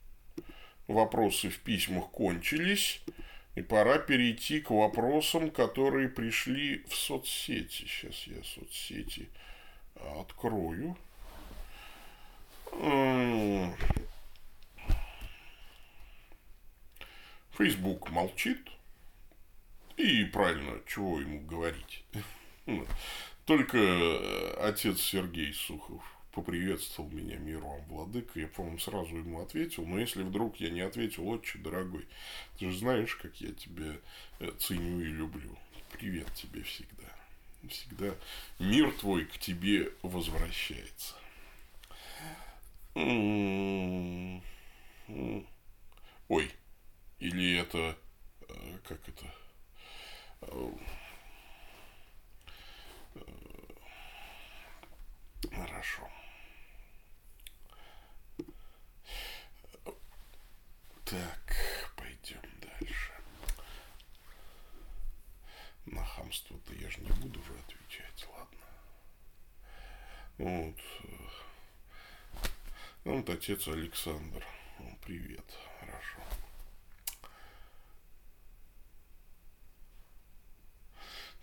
[0.86, 3.00] вопросы в письмах кончились,
[3.56, 7.86] и пора перейти к вопросам, которые пришли в соцсети.
[7.86, 9.28] Сейчас я соцсети
[10.20, 10.96] открою.
[17.56, 18.70] Facebook молчит.
[19.96, 22.04] И правильно, чего ему говорить.
[23.48, 28.38] Только э, отец Сергей Сухов поприветствовал меня мир вам, владыка.
[28.38, 29.86] Я, по-моему, сразу ему ответил.
[29.86, 32.06] Но если вдруг я не ответил, отче дорогой,
[32.58, 33.96] ты же знаешь, как я тебя
[34.40, 35.56] э, ценю и люблю.
[35.94, 37.08] Привет тебе всегда.
[37.70, 38.14] Всегда
[38.58, 41.14] мир твой к тебе возвращается.
[42.94, 43.10] Ой,
[47.18, 47.96] или это,
[48.46, 49.32] э, как это,
[55.46, 56.08] Хорошо.
[61.04, 61.56] Так,
[61.96, 63.12] пойдем дальше.
[65.86, 68.66] На хамство-то я же не буду уже отвечать, ладно.
[70.38, 70.76] Вот.
[73.04, 74.44] Ну, вот отец Александр.
[75.02, 75.44] Привет.
[75.80, 76.20] Хорошо.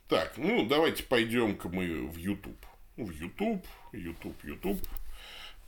[0.08, 2.64] Так, ну давайте пойдем-ка мы в YouTube.
[2.98, 4.80] В YouTube, YouTube, YouTube.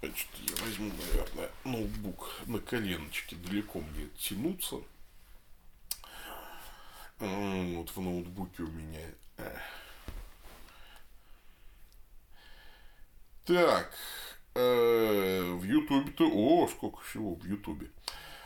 [0.02, 4.78] Значит, я возьму, наверное, ноутбук на коленочке, далеко мне тянуться.
[7.20, 9.02] Вот в ноутбуке у меня.
[9.38, 9.58] Э.
[13.46, 13.92] Так,
[14.54, 16.30] э, в Ютубе-то...
[16.32, 17.90] О, сколько всего в Ютубе.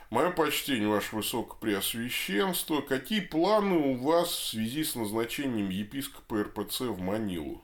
[0.09, 2.81] Мое почтение, Ваше Высокопреосвященство.
[2.81, 7.63] Какие планы у вас в связи с назначением епископа РПЦ в Манилу?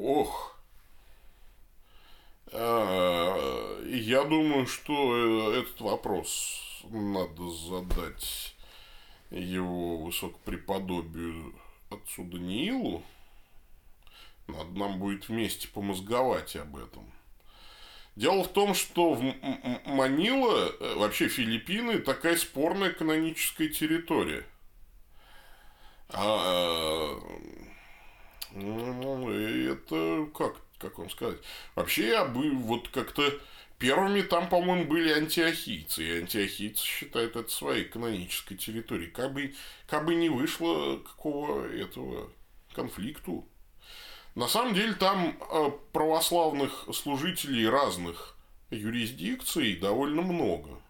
[0.00, 0.56] Ох,
[2.52, 8.54] а, я думаю, что э, этот вопрос надо задать
[9.30, 11.52] его высокопреподобию
[11.90, 13.02] отцу Даниилу.
[14.46, 17.10] Надо нам будет вместе помозговать об этом.
[18.14, 19.22] Дело в том, что в
[19.84, 24.46] Манила, э, вообще Филиппины, такая спорная каноническая территория.
[26.10, 26.97] А, ну,
[29.88, 31.38] это как как вам сказать,
[31.74, 33.32] вообще я бы вот как-то
[33.78, 39.10] первыми там, по-моему, были антиохийцы, и антиохийцы считают это своей канонической территорией.
[39.10, 39.54] Как бы,
[39.86, 42.30] как бы не вышло какого этого
[42.74, 43.46] конфликту.
[44.34, 48.36] На самом деле там э, православных служителей разных
[48.70, 50.80] юрисдикций довольно много.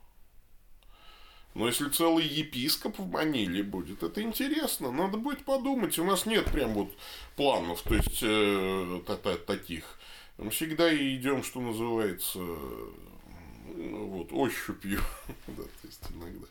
[1.59, 4.93] Но если целый епископ в Маниле будет, это интересно.
[4.93, 5.99] Надо будет подумать.
[5.99, 6.89] У нас нет прям вот
[7.35, 9.01] планов, то есть э,
[9.45, 9.99] таких.
[10.37, 15.01] Мы всегда идем, что называется, ну, вот, ощупью.
[15.49, 16.47] да, то есть иногда.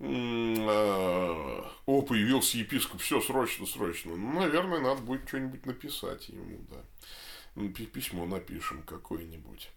[0.00, 4.16] А, о, появился епископ, все, срочно, срочно.
[4.16, 7.68] Ну, наверное, надо будет что-нибудь написать ему, да.
[7.92, 9.70] Письмо напишем какое-нибудь.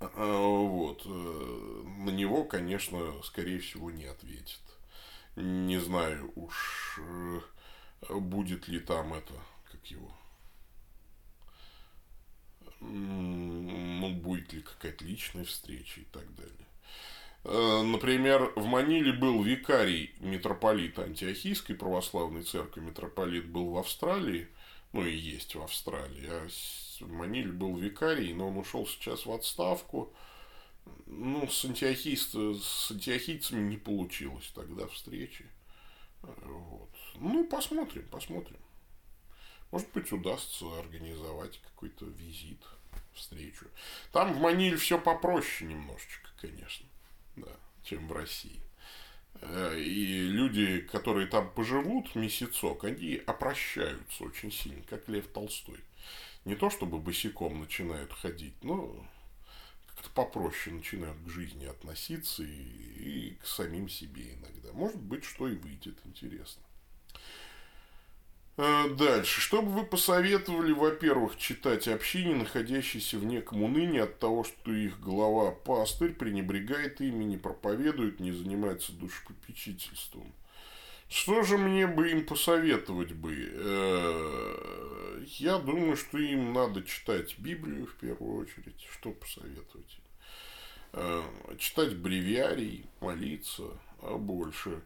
[0.00, 1.02] А, вот.
[1.06, 4.60] Э, на него, конечно, скорее всего, не ответит.
[5.36, 7.40] Не знаю уж, э,
[8.10, 9.34] будет ли там это,
[9.70, 10.12] как его,
[12.80, 16.66] ну, будет ли какая-то личная встреча и так далее.
[17.44, 22.80] Э, например, в Маниле был викарий митрополита Антиохийской православной церкви.
[22.80, 24.48] Митрополит был в Австралии,
[24.94, 26.48] ну и есть в Австралии, а
[27.00, 30.14] в Маниле был викарий, но он ушел сейчас в отставку.
[31.06, 35.46] Ну, с, антиохист, с антиохийцами не получилось тогда встречи.
[36.22, 36.90] Вот.
[37.16, 38.60] Ну, посмотрим, посмотрим.
[39.72, 42.62] Может быть, удастся организовать какой-то визит,
[43.14, 43.66] встречу.
[44.12, 46.86] Там в Маниле все попроще немножечко, конечно,
[47.34, 47.50] да,
[47.82, 48.63] чем в России.
[49.40, 55.80] Э, и люди, которые там поживут месяцок, они опрощаются очень сильно, как Лев Толстой.
[56.44, 59.06] Не то чтобы босиком начинают ходить, но
[59.86, 64.72] как-то попроще начинают к жизни относиться и, и к самим себе иногда.
[64.72, 66.62] Может быть, что и выйдет интересно.
[68.56, 69.40] Э, дальше.
[69.40, 75.00] Что бы вы посоветовали, во-первых, читать общине, находящейся в неком унынии от того, что их
[75.00, 80.32] глава пастырь пренебрегает ими, не проповедует, не занимается душепопечительством?
[81.08, 83.34] Что же мне бы им посоветовать бы?
[83.52, 88.86] Э, я думаю, что им надо читать Библию в первую очередь.
[88.92, 89.98] Что посоветовать?
[90.92, 91.22] Э,
[91.58, 93.64] читать бревиарий, молиться,
[94.00, 94.80] а больше.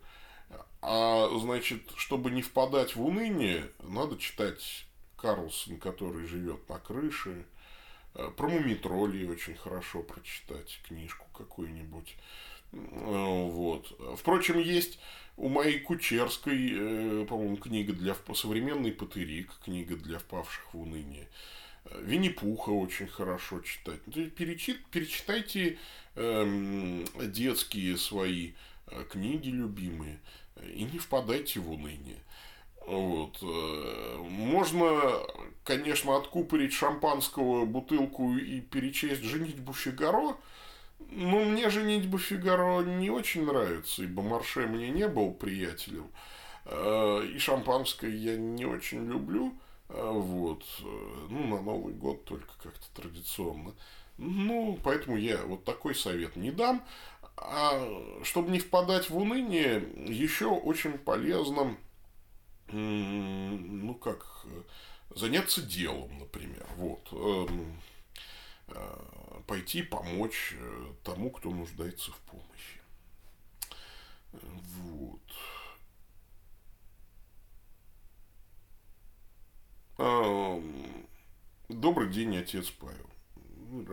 [0.80, 7.44] А значит, чтобы не впадать в уныние, надо читать Карлсон, который живет на крыше.
[8.14, 12.16] Э, про мумитролей очень хорошо прочитать книжку какую-нибудь.
[12.70, 13.98] Вот.
[14.18, 14.98] Впрочем, есть
[15.36, 21.28] у моей Кучерской, э, по-моему, книга для современный патерик, книга для впавших в уныние.
[22.02, 24.00] Винни-Пуха очень хорошо читать.
[24.34, 25.78] Перечит, перечитайте
[26.14, 28.52] э, детские свои э,
[29.10, 30.20] книги любимые
[30.74, 32.18] и не впадайте в уныние.
[32.88, 33.38] Вот.
[33.42, 35.20] Э, можно,
[35.62, 40.36] конечно, откупорить шампанского бутылку и перечесть «Женитьбу Фигаро»,
[41.10, 46.10] но мне «Женитьба Фигаро» не очень нравится, ибо Марше мне не был приятелем.
[46.64, 49.52] Э, и шампанское я не очень люблю.
[49.90, 50.64] Э, вот.
[51.28, 53.74] Ну, на Новый год только как-то традиционно.
[54.16, 56.82] Ну, поэтому я вот такой совет не дам.
[57.40, 61.76] А чтобы не впадать в уныние, еще очень полезно,
[62.72, 64.44] ну как,
[65.10, 66.66] заняться делом, например.
[66.76, 67.08] Вот.
[67.12, 67.80] Эм,
[68.68, 70.56] э, пойти помочь
[71.04, 72.80] тому, кто нуждается в помощи.
[74.32, 75.22] Вот.
[81.68, 83.10] Добрый день, отец Павел.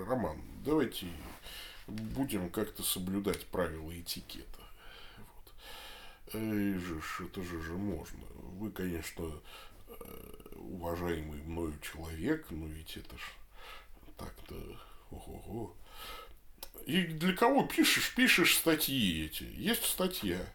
[0.07, 1.07] Роман, давайте
[1.87, 4.61] будем как-то соблюдать правила этикета.
[5.17, 5.53] Вот.
[6.33, 8.25] Эй, же, это же же можно.
[8.57, 9.31] Вы, конечно,
[9.87, 13.21] э, уважаемый мною человек, но ведь это ж
[14.17, 14.55] так-то,
[15.11, 15.75] ого-го.
[16.85, 18.13] И для кого пишешь?
[18.15, 19.43] Пишешь статьи эти.
[19.43, 20.45] Есть статья.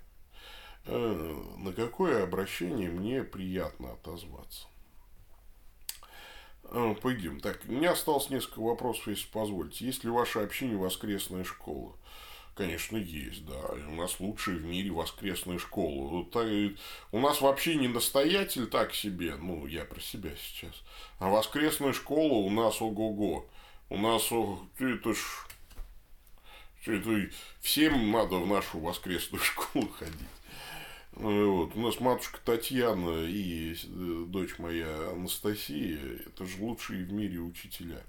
[0.86, 4.66] Э, на какое обращение мне приятно отозваться.
[6.72, 7.40] А, пойдем.
[7.40, 9.84] Так, у меня осталось несколько вопросов, если позволите.
[9.84, 11.96] Есть ли в вашей общине воскресная школа?
[12.54, 13.58] Конечно, есть, да.
[13.88, 16.26] У нас лучшая в мире воскресная школа.
[17.10, 20.82] У нас вообще не настоятель так себе, ну, я про себя сейчас.
[21.18, 23.46] А воскресная школа у нас ого-го.
[23.88, 24.30] У нас,
[24.78, 25.46] это ж,
[26.86, 30.14] это, всем надо в нашу воскресную школу ходить.
[31.12, 31.74] Вот.
[31.74, 38.02] У нас матушка Татьяна и э, дочь моя Анастасия, это же лучшие в мире учителя.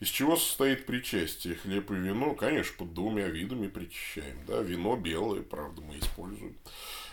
[0.00, 1.54] Из чего состоит причастие?
[1.54, 4.44] Хлеб и вино, конечно, под двумя видами причащаем.
[4.46, 4.60] Да?
[4.60, 6.56] Вино белое, правда, мы используем.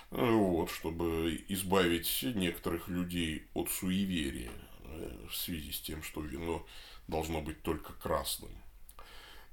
[0.10, 4.52] Вот, чтобы избавить некоторых людей от суеверия
[4.84, 6.66] э, в связи с тем, что вино
[7.08, 8.52] должно быть только красным.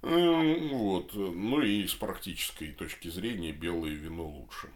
[0.00, 1.12] Вот.
[1.14, 4.70] Ну и с практической точки зрения белое вино лучше.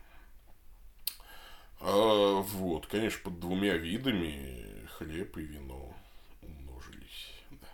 [1.81, 5.95] А, вот, конечно, под двумя видами хлеб и вино
[6.43, 7.33] умножились.
[7.51, 7.69] Да.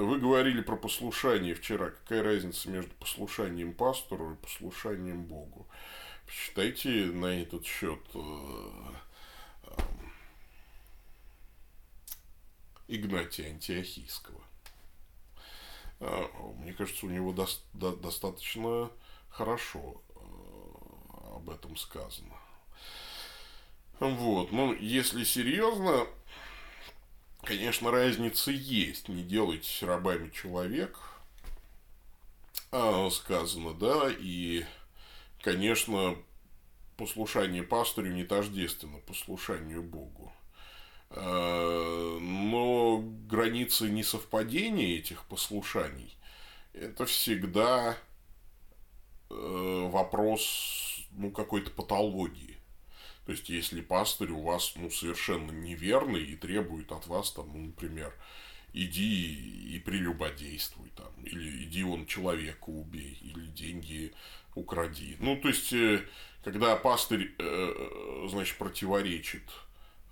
[0.00, 1.90] Вы говорили про послушание вчера.
[1.90, 5.68] Какая разница между послушанием пастору и послушанием Богу?
[6.26, 8.20] Почитайте на этот счет э,
[9.64, 9.72] э,
[12.88, 14.42] Игнатия Антиохийского.
[16.00, 16.28] А,
[16.58, 18.90] мне кажется, у него до, до, достаточно
[19.28, 20.02] хорошо
[21.42, 22.34] об этом сказано.
[23.98, 26.06] Вот, ну, если серьезно,
[27.42, 29.08] конечно, разница есть.
[29.08, 30.98] Не делайте рабами человек,
[32.70, 34.64] а, сказано, да, и,
[35.40, 36.16] конечно,
[36.96, 40.32] послушание пастырю не тождественно послушанию Богу.
[41.10, 46.16] А, но границы несовпадения этих послушаний–
[46.72, 47.96] это всегда
[49.30, 52.56] э, вопрос ну, какой-то патологии.
[53.26, 57.66] То есть, если пастырь у вас ну, совершенно неверный и требует от вас, там, ну,
[57.66, 58.12] например,
[58.72, 64.12] иди и прелюбодействуй, там, или иди он человека убей, или деньги
[64.54, 65.16] укради.
[65.20, 66.04] Ну, то есть, э,
[66.42, 69.44] когда пастырь, э, э, значит, противоречит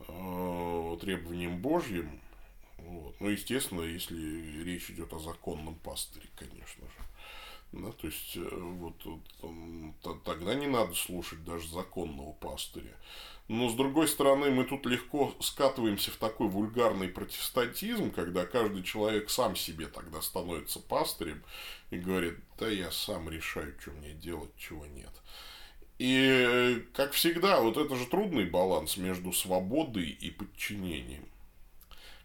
[0.06, 2.20] требованиям Божьим,
[2.78, 6.99] вот, ну, естественно, если речь идет о законном пастыре, конечно же.
[7.72, 8.94] Да, то есть, э, вот,
[9.42, 12.96] вот тогда не надо слушать даже законного пастыря.
[13.46, 19.30] Но, с другой стороны, мы тут легко скатываемся в такой вульгарный протестантизм, когда каждый человек
[19.30, 21.42] сам себе тогда становится пастырем
[21.90, 25.10] и говорит, да я сам решаю, что мне делать, чего нет.
[25.98, 31.29] И, как всегда, вот это же трудный баланс между свободой и подчинением.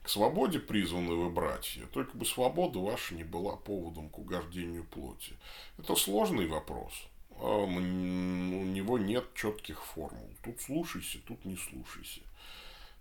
[0.06, 5.34] К свободе призваны вы, братья, только бы свобода ваша не была поводом к угождению плоти.
[5.80, 6.94] Это сложный вопрос.
[7.40, 10.30] А у него нет четких формул.
[10.44, 12.22] Тут слушайся, тут не слушайся.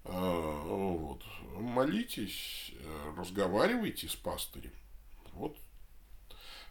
[0.05, 1.23] А, вот.
[1.61, 2.73] Молитесь,
[3.19, 4.73] разговаривайте с пастырем.
[5.35, 5.59] Вот.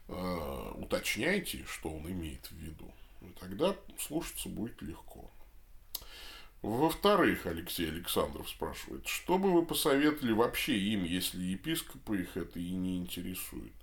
[0.08, 2.92] А, уточняйте, что он имеет в виду.
[3.22, 5.30] И тогда слушаться будет легко.
[6.64, 12.72] Во-вторых, Алексей Александров спрашивает, что бы вы посоветовали вообще им, если епископы их это и
[12.72, 13.74] не интересует?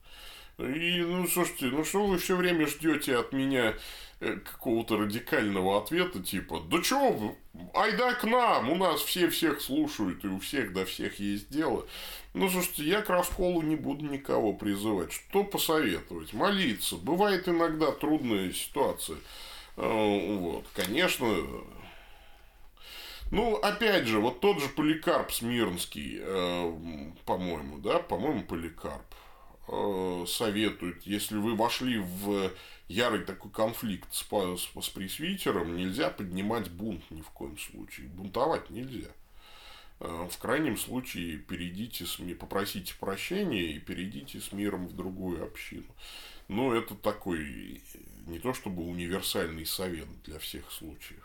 [0.59, 3.75] И, ну, слушайте, ну что вы все время ждете от меня
[4.21, 7.35] э, какого-то радикального ответа, типа, да чего вы,
[7.75, 11.87] айда к нам, у нас все всех слушают, и у всех до всех есть дело.
[12.33, 15.13] Ну, слушайте, я к расколу не буду никого призывать.
[15.13, 16.33] Что посоветовать?
[16.33, 16.97] Молиться.
[16.97, 19.19] Бывает иногда трудная ситуация.
[19.77, 21.27] Э, вот, конечно,
[23.31, 29.15] ну, опять же, вот тот же Поликарп Смирнский, э, по-моему, да, по-моему, Поликарп
[29.69, 32.51] э, советует, если вы вошли в
[32.89, 38.09] ярый такой конфликт с, с, с пресвитером, нельзя поднимать бунт ни в коем случае.
[38.09, 39.11] Бунтовать нельзя.
[40.01, 45.87] Э, в крайнем случае перейдите с, попросите прощения и перейдите с миром в другую общину.
[46.49, 47.81] Но это такой
[48.27, 51.20] не то чтобы универсальный совет для всех случаев.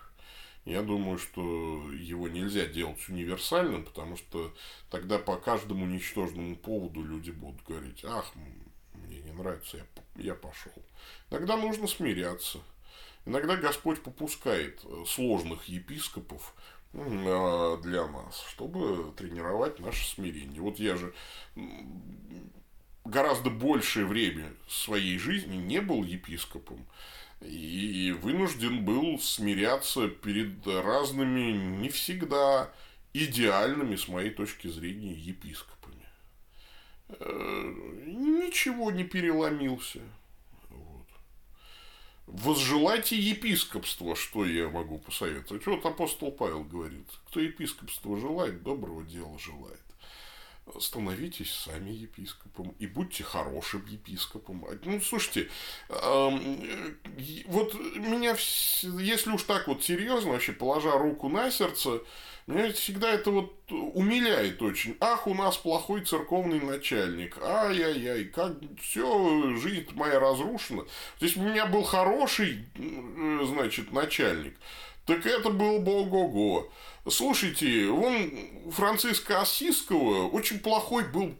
[0.66, 1.41] Я думаю, что
[1.93, 4.51] его нельзя делать универсальным, потому что
[4.89, 8.32] тогда по каждому ничтожному поводу люди будут говорить, ах,
[8.93, 10.74] мне не нравится, я, я пошел.
[11.30, 12.59] Иногда нужно смиряться.
[13.28, 16.55] Иногда Господь попускает э, сложных епископов
[16.93, 20.61] а, для нас, чтобы тренировать наше смирение.
[20.61, 21.13] Вот я же
[23.03, 26.86] гораздо большее время своей жизни не был епископом
[27.42, 32.72] и вынужден был смиряться перед разными, не всегда
[33.14, 36.06] идеальными, с моей точки зрения, епископами.
[37.10, 37.74] Э,
[38.06, 40.02] ничего не переломился.
[42.26, 45.66] Возжелайте епископство, что я могу посоветовать.
[45.68, 49.85] Вот апостол Павел говорит, кто епископство желает, доброго дела желает
[50.80, 54.66] становитесь сами епископом и будьте хорошим епископом.
[54.84, 55.49] Ну, слушайте,
[55.89, 58.36] вот меня,
[58.82, 62.01] если уж так вот серьезно, вообще положа руку на сердце,
[62.47, 64.95] меня всегда это вот умиляет очень.
[64.99, 67.38] Ах, у нас плохой церковный начальник.
[67.41, 70.84] Ай-яй-яй, как все, жизнь моя разрушена.
[70.84, 74.55] То есть у меня был хороший, значит, начальник.
[75.06, 76.68] Так это был Бог-го-го.
[77.08, 78.32] Слушайте, вон
[78.72, 81.36] Франциска Ассизского очень плохой был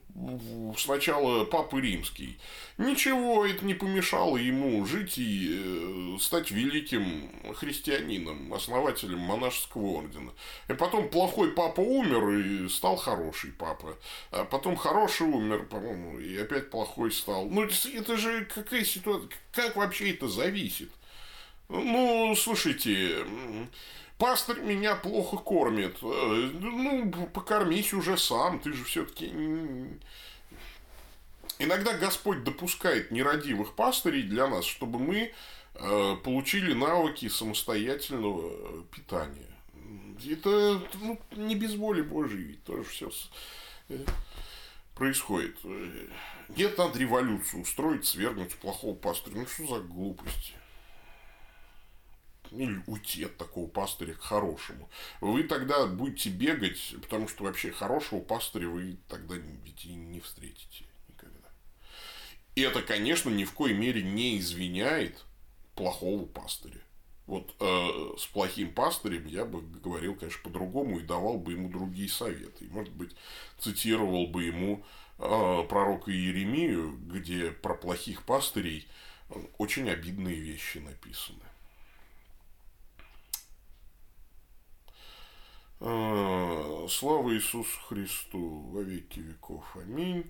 [0.78, 2.38] сначала Папа Римский.
[2.78, 10.32] Ничего это не помешало ему жить и э, стать великим христианином, основателем монашеского ордена.
[10.70, 13.98] И потом плохой папа умер и стал хороший папа.
[14.32, 17.48] А потом хороший умер, по-моему, и опять плохой стал.
[17.48, 20.92] Ну, это же какая ситуация, как вообще это зависит?
[21.70, 23.26] Ну, слушайте,
[24.18, 25.98] пастырь меня плохо кормит.
[26.02, 29.34] Э, ну, покормись уже сам, ты же все-таки...
[31.58, 35.32] Иногда Господь допускает нерадивых пастырей для нас, чтобы мы
[35.76, 39.48] э, получили навыки самостоятельного питания.
[40.30, 43.10] Это ну, не без воли Божьей, ведь тоже все
[43.88, 44.00] э,
[44.96, 45.58] происходит.
[46.50, 49.38] Нет, надо революцию устроить, свергнуть плохого пастыря.
[49.38, 50.55] Ну, что за глупости?
[52.58, 54.90] Или уйти от такого пастыря к хорошему.
[55.22, 60.86] Вы тогда будете бегать, потому что вообще хорошего пастыря вы тогда ведь и не встретите
[61.08, 61.50] никогда.
[62.56, 65.26] И это, конечно, ни в коей мере не извиняет
[65.76, 66.82] плохого пастыря.
[67.28, 72.08] Вот э, с плохим пастырем я бы говорил, конечно, по-другому и давал бы ему другие
[72.08, 72.66] советы.
[72.66, 73.16] И, может быть,
[73.58, 74.86] цитировал бы ему
[75.18, 78.88] э, пророка Иеремию, где про плохих пастырей
[79.58, 81.40] очень обидные вещи написаны.
[85.80, 89.64] Слава Иисусу Христу во веки веков.
[89.76, 90.26] Аминь.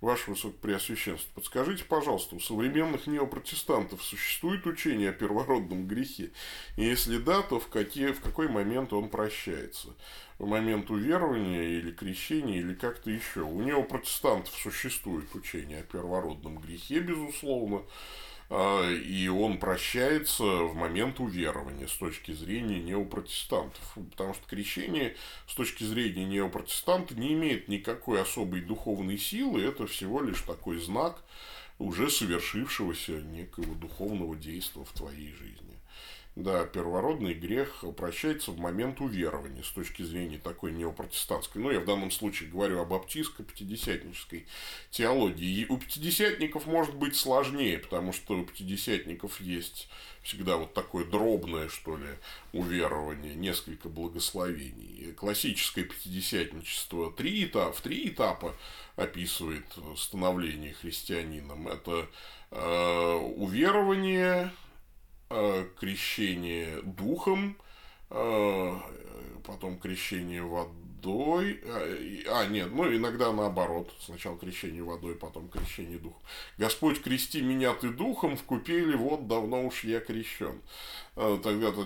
[0.00, 6.30] Ваше Высокопреосвященство, подскажите, пожалуйста, у современных неопротестантов существует учение о первородном грехе?
[6.76, 9.88] И если да, то в, какие, в какой момент он прощается?
[10.38, 13.42] В момент уверования или крещения, или как-то еще?
[13.42, 17.82] У неопротестантов существует учение о первородном грехе, безусловно.
[18.52, 23.96] А, и он прощается в момент уверования с точки зрения неопротестантов.
[24.10, 30.20] Потому что крещение с точки зрения неопротестанта не имеет никакой особой духовной силы, это всего
[30.20, 31.22] лишь такой знак
[31.78, 35.69] уже совершившегося некого духовного действия в твоей жизни.
[36.40, 41.60] Да, первородный грех прощается в момент уверования с точки зрения такой неопротестантской.
[41.60, 44.46] Ну, я в данном случае говорю об баптистско пятидесятнической
[44.90, 45.60] теологии.
[45.60, 49.90] И у пятидесятников может быть сложнее, потому что у пятидесятников есть
[50.22, 52.08] всегда вот такое дробное, что ли,
[52.54, 55.12] уверование, несколько благословений.
[55.12, 58.56] Классическое пятидесятничество три этапа, в три этапа
[58.96, 59.66] описывает
[59.98, 61.68] становление христианином.
[61.68, 62.08] Это
[62.50, 64.50] э, уверование,
[65.30, 67.56] крещение духом,
[68.10, 68.72] э,
[69.44, 71.60] потом крещение водой.
[72.28, 73.94] А, нет, ну иногда наоборот.
[74.00, 76.20] Сначала крещение водой, потом крещение духом.
[76.58, 80.60] Господь, крести меня ты духом, в купели, вот давно уж я крещен.
[81.14, 81.84] Тогда-то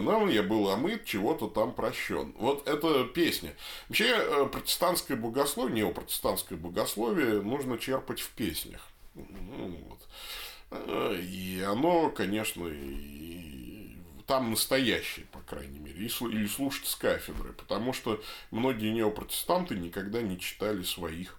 [0.00, 2.32] нам я был омыт, чего-то там прощен.
[2.38, 3.54] Вот это песня.
[3.88, 8.88] Вообще, э, протестантское богословие, неопротестантское богословие нужно черпать в песнях.
[9.14, 9.98] Ну, вот.
[10.74, 13.96] Э, и оно, конечно, и
[14.26, 20.38] там настоящее, по крайней мере, или слушать с кафедры, потому что многие неопротестанты никогда не
[20.38, 21.38] читали своих,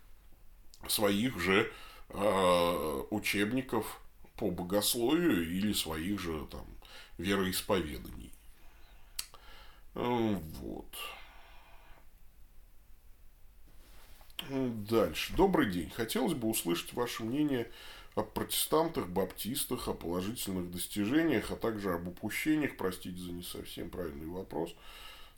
[0.87, 1.71] своих же
[2.09, 3.99] э, учебников
[4.37, 6.65] по богословию или своих же там
[7.17, 8.31] вероисповеданий.
[9.95, 10.95] Э, вот.
[14.49, 15.33] Дальше.
[15.35, 15.89] Добрый день.
[15.89, 17.71] Хотелось бы услышать ваше мнение
[18.15, 22.77] о протестантах, баптистах, о положительных достижениях, а также об упущениях.
[22.77, 24.73] Простите за не совсем правильный вопрос.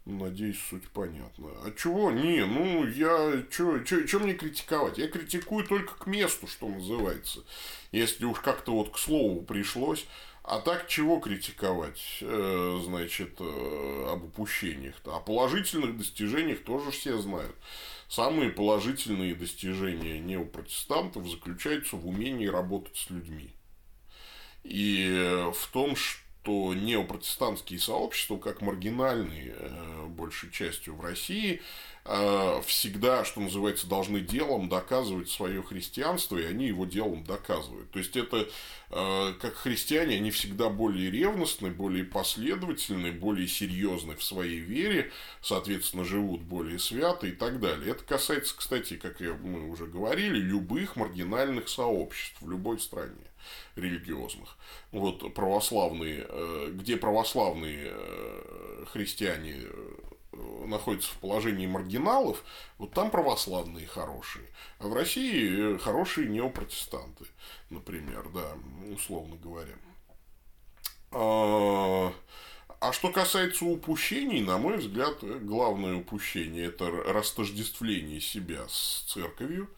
[0.06, 1.50] Надеюсь, суть понятна.
[1.66, 2.12] А чего?
[2.12, 3.44] Не, ну, я...
[3.50, 4.98] Что мне критиковать?
[4.98, 7.42] Я критикую только к месту, что называется.
[7.92, 10.06] Если уж как-то вот к слову пришлось.
[10.44, 15.14] А так чего критиковать, э, значит, э, об упущениях-то?
[15.14, 17.54] О положительных достижениях тоже все знают.
[18.08, 23.54] Самые положительные достижения неопротестантов заключаются в умении работать с людьми.
[24.64, 31.62] И в том, что неопротестантские сообщества, как маргинальные э, большей частью в России,
[32.06, 37.92] э, всегда, что называется, должны делом доказывать свое христианство, и они его делом доказывают.
[37.92, 38.48] То есть это
[38.90, 46.06] э, как христиане, они всегда более ревностны, более последовательны, более серьезны в своей вере, соответственно,
[46.06, 47.92] живут более свято и так далее.
[47.92, 53.28] Это касается, кстати, как мы уже говорили, любых маргинальных сообществ в любой стране
[53.76, 54.58] религиозных.
[54.92, 57.92] Вот православные, э, где православные
[58.92, 59.66] христиане
[60.66, 62.44] находятся в положении маргиналов,
[62.78, 64.46] вот там православные хорошие.
[64.80, 67.26] А в России э, хорошие неопротестанты,
[67.70, 68.54] например, да,
[68.94, 69.74] условно говоря.
[71.12, 72.14] А,
[72.80, 79.70] а что касается упущений, на мой взгляд, главное упущение– это растождествление себя с церковью.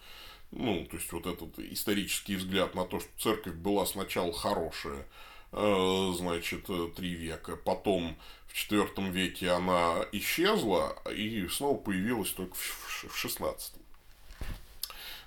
[0.51, 5.05] Ну, то есть, вот этот исторический взгляд на то, что церковь была сначала хорошая,
[5.51, 7.55] Э, значит, э, три века.
[7.55, 8.15] Потом
[8.47, 13.81] в четвертом веке она исчезла и снова появилась только в шестнадцатом.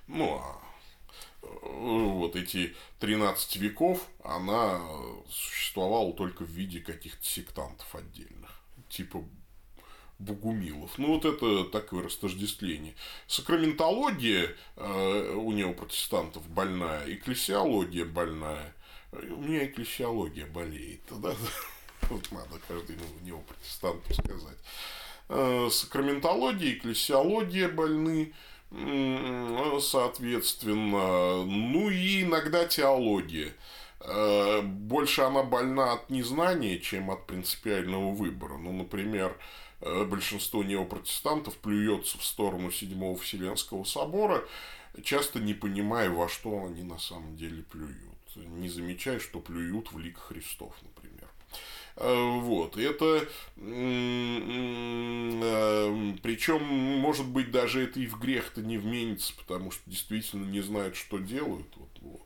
[0.06, 0.62] Ну, а
[1.42, 4.80] э, вот эти 13 веков она
[5.28, 9.24] существовала только в виде каких-то сектантов отдельных, типа
[10.22, 10.98] Богумилов.
[10.98, 12.94] Ну, вот это такое растождествление.
[13.26, 18.74] Сакраментология э, у неопротестантов больная, экклесиология больная–
[19.12, 21.02] у меня экклесиология болеет.
[21.10, 21.34] Да?
[22.10, 24.58] Вот надо каждому него протестанту сказать.
[25.28, 28.32] Э, сакраментология, экклесиология больны,
[29.80, 31.44] соответственно.
[31.44, 33.54] Ну и иногда теология.
[34.04, 38.56] Э, больше она больна от незнания, чем от принципиального выбора.
[38.56, 39.36] Ну, например,
[39.80, 44.44] э, большинство неопротестантов плюется в сторону Седьмого Вселенского собора,
[45.04, 49.98] часто не понимая, во что они на самом деле плюют не замечая, что плюют в
[49.98, 51.28] лик Христов, например.
[51.96, 53.28] Э, вот, это,
[56.22, 60.96] причем, может быть, даже это и в грех-то не вменится, потому что действительно не знают,
[60.96, 61.66] что делают.
[62.00, 62.22] Вот.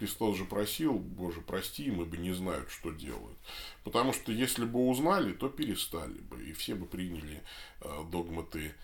[0.00, 3.38] Христос же просил, Боже, прости им, ибо не знают, что делают.
[3.84, 7.42] Потому что если бы узнали, то перестали бы, и все бы приняли
[7.80, 8.74] э, догматы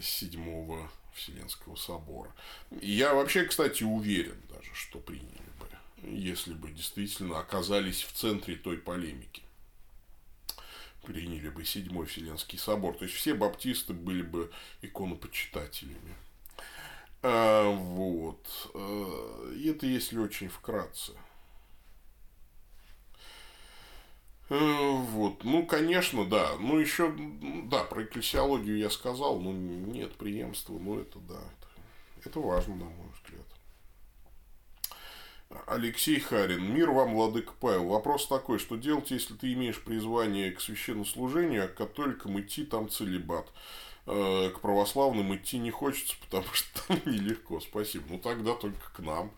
[0.00, 2.34] седьмого Вселенского собора.
[2.80, 5.40] Я вообще, кстати, уверен даже, что приняли
[6.02, 9.42] если бы действительно оказались в центре той полемики.
[11.02, 12.96] Приняли бы Седьмой Вселенский собор.
[12.96, 16.14] То есть, все баптисты были бы иконопочитателями.
[17.22, 18.46] А, вот.
[18.74, 21.12] А, это если очень вкратце.
[24.48, 26.56] А, вот, ну, конечно, да.
[26.58, 27.14] Ну, еще,
[27.64, 32.84] да, про экклесиологию я сказал, ну, нет преемства, ну, это да, это, это важно, на
[32.84, 33.46] мой взгляд.
[35.66, 36.72] Алексей Харин.
[36.72, 37.88] Мир вам, Владыка Павел.
[37.88, 42.88] Вопрос такой, что делать, если ты имеешь призвание к священнослужению, а к католикам идти там
[42.88, 43.48] целебат?
[44.12, 47.60] Э, к православным идти не хочется, потому что там нелегко.
[47.60, 48.06] Спасибо.
[48.08, 49.30] Ну, тогда только к нам.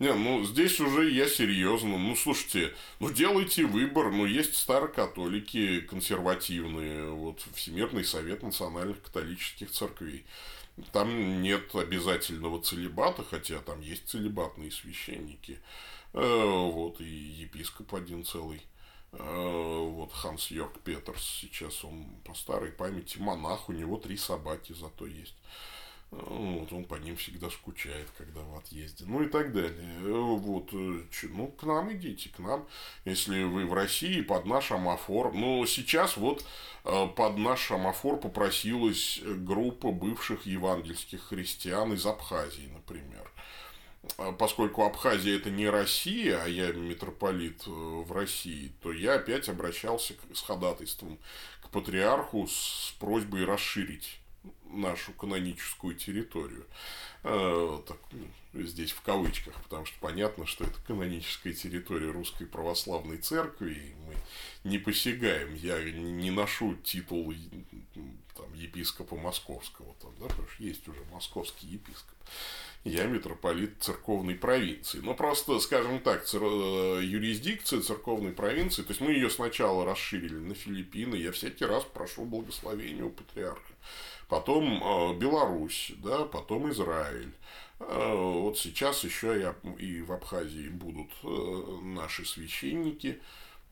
[0.00, 1.96] Не, ну, здесь уже я серьезно.
[1.96, 4.10] Ну, слушайте, ну, делайте выбор.
[4.10, 7.08] Ну, есть старокатолики консервативные.
[7.10, 10.24] Вот, Всемирный совет национальных католических церквей.
[10.92, 15.60] Там нет обязательного целебата, хотя там есть целебатные священники.
[16.14, 18.60] Э, вот, и епископ один целый
[19.12, 25.06] Вот Ханс Йорк Петерс, сейчас он по старой памяти монах, у него три собаки зато
[25.06, 25.34] есть.
[26.12, 29.04] Ну, вот он по ним всегда скучает, когда в отъезде.
[29.06, 29.98] Ну и так далее.
[30.02, 32.66] Вот, э, ну, к нам идите, к нам.
[33.04, 35.32] Если вы в России, под наш амофор.
[35.34, 36.44] Ну, сейчас вот
[36.84, 43.25] э, под наш амофор попросилась группа бывших евангельских христиан из Абхазии, например.
[44.18, 49.48] А поскольку Абхазия это не Россия, а я митрополит э, в России, то я опять
[49.48, 51.18] обращался с ходатайством
[51.62, 54.20] к патриарху с просьбой расширить
[54.70, 56.66] нашу каноническую территорию.
[57.22, 63.18] Э, так, ну, здесь в кавычках, потому что понятно, что это каноническая территория Русской Православной
[63.18, 64.14] Церкви, и мы
[64.64, 65.54] не посягаем.
[65.54, 67.34] Я не ношу титул
[68.36, 72.16] там, епископа Московского, там, да, потому что есть уже московский епископ.
[72.88, 75.00] Я митрополит церковной провинции.
[75.02, 76.42] Но просто, скажем так, цер...
[76.42, 81.84] Э, юрисдикция церковной провинции, то есть мы ее сначала расширили на Филиппины, я всякий раз
[81.84, 83.72] прошу благословения у патриарха
[84.28, 87.32] потом э, Беларусь, да, потом Израиль.
[87.78, 93.20] Э, вот сейчас еще и в Абхазии будут э, наши священники.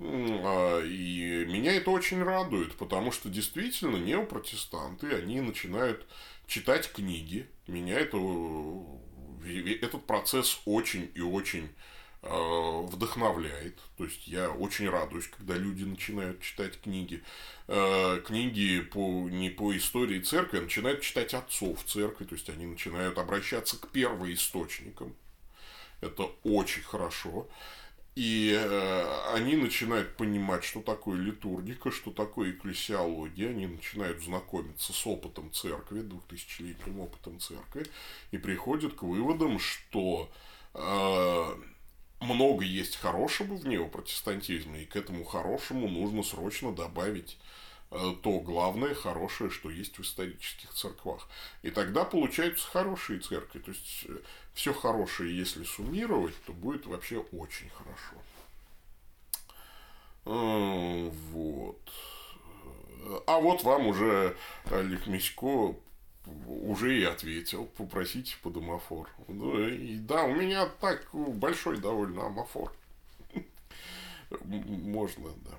[0.00, 6.04] А, и меня это очень радует, потому что действительно неопротестанты, они начинают
[6.48, 7.46] читать книги.
[7.68, 8.16] Меня это,
[9.44, 11.68] этот процесс очень и очень
[12.26, 13.78] Э, вдохновляет.
[13.98, 17.22] То есть я очень радуюсь, когда люди начинают читать книги.
[17.68, 22.24] Э, книги по, не по истории церкви, а начинают читать отцов церкви.
[22.24, 25.14] То есть они начинают обращаться к первоисточникам.
[26.00, 27.46] Это очень хорошо.
[28.14, 33.50] И э, они начинают понимать, что такое литургика, что такое экклесиология.
[33.50, 37.86] Они начинают знакомиться с опытом церкви, двухтысячелетним опытом церкви.
[38.30, 40.30] И приходят к выводам, что
[42.24, 47.38] много есть хорошего в неопротестантизме, и к этому хорошему нужно срочно добавить
[47.90, 51.28] э, то главное хорошее, что есть в исторических церквах.
[51.62, 53.60] И тогда получаются хорошие церкви.
[53.60, 54.18] То есть э,
[54.54, 58.16] все хорошее, если суммировать, то будет вообще очень хорошо.
[60.26, 61.80] Э, вот.
[63.26, 64.36] А вот вам уже
[64.70, 65.74] Олег Мисько
[66.46, 69.10] уже и ответил, попросите под амофор.
[69.28, 72.72] Ну, и, да, у меня так большой довольно амофор.
[74.44, 75.58] Можно, да.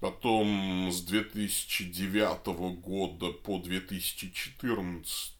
[0.00, 5.34] Потом с 2009 года по 2014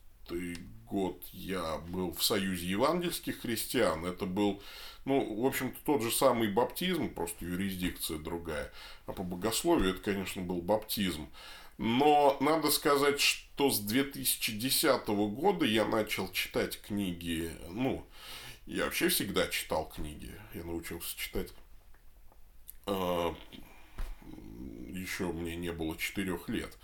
[0.89, 4.05] год я был в Союзе евангельских христиан.
[4.07, 4.63] Это был
[5.05, 8.73] ну, в общем-то, тот же самый баптизм, просто юрисдикция другая.
[9.07, 11.29] А по богословию это, конечно, был баптизм.
[11.77, 18.07] Но надо сказать, что с 2010 года я начал читать книги, ну,
[18.67, 20.31] я вообще всегда читал книги.
[20.55, 21.53] Я научился читать
[22.87, 23.35] э,
[24.89, 26.77] еще мне не было четырех лет.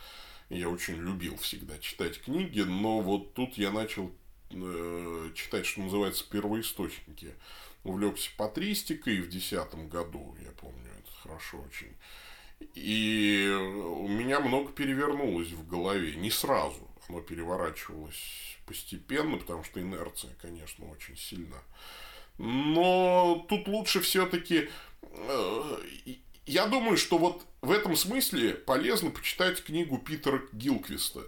[0.50, 4.10] Я очень любил всегда читать книги, но вот тут я начал
[4.50, 7.34] э, читать, что называется, первоисточники
[7.84, 11.94] увлекся патристикой в 2010 году, я помню, это хорошо очень.
[12.74, 20.34] И у меня много перевернулось в голове, не сразу, оно переворачивалось постепенно, потому что инерция,
[20.42, 21.62] конечно, очень сильна.
[22.38, 24.68] Но тут лучше все-таки...
[26.50, 31.22] Э, я думаю, что вот в этом смысле полезно почитать книгу Питера Гилквиста.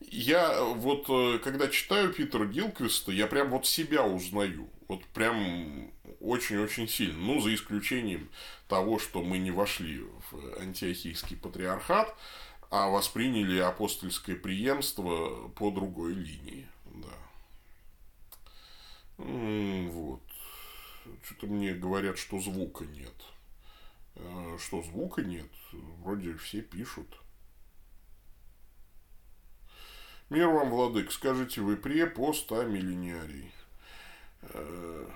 [0.00, 4.68] Я вот, э, когда читаю Питера Гилквиста, я прям вот себя узнаю.
[4.88, 5.90] Вот прям
[6.20, 7.18] очень-очень сильно.
[7.18, 8.28] Ну, за исключением
[8.68, 12.16] того, что мы не вошли в антиохийский патриархат,
[12.70, 16.66] а восприняли апостольское преемство по другой линии.
[16.86, 17.16] Да.
[19.18, 20.22] Вот.
[21.24, 23.12] Что-то мне говорят, что звука нет.
[24.22, 25.50] Э, что звука нет?
[26.02, 27.08] Вроде все пишут.
[30.28, 33.52] Мир вам, владык, скажите, вы пре, пост, а миллениарий?
[34.42, 35.08] Э,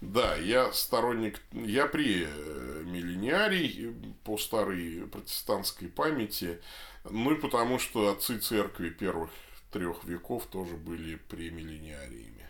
[0.00, 3.94] да, я сторонник, я при э, миллениарий
[4.24, 6.60] по старой протестантской памяти,
[7.04, 9.30] ну и потому что отцы церкви первых
[9.72, 12.48] трех веков тоже были премиллениариями.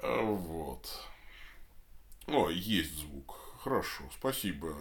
[0.00, 0.88] Вот.
[2.26, 3.36] О, есть звук.
[3.62, 4.76] хорошо, спасибо,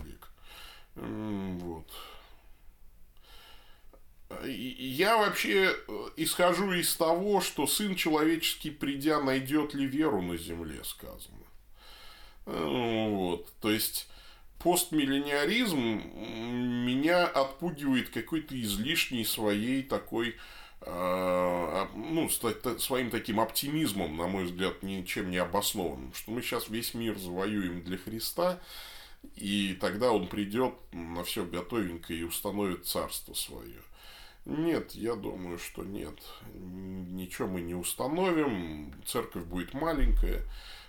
[0.00, 0.30] Олег.
[0.94, 1.90] Вот.
[4.44, 10.84] Я вообще э, исхожу из того, что сын человеческий, придя, найдет ли веру на земле,
[10.84, 11.38] сказано.
[12.44, 13.50] Вот.
[13.60, 14.08] То есть,
[14.58, 15.78] постмиллениаризм
[16.86, 20.36] меня отпугивает какой-то излишней своей такой
[20.84, 27.18] ну, своим таким оптимизмом, на мой взгляд, ничем не обоснованным, что мы сейчас весь мир
[27.18, 28.60] завоюем для Христа,
[29.34, 33.82] и тогда он придет на все готовенькое и установит царство свое.
[34.44, 36.18] Нет, я думаю, что нет.
[36.54, 38.94] Ничего мы не установим.
[39.04, 40.42] Церковь будет маленькая,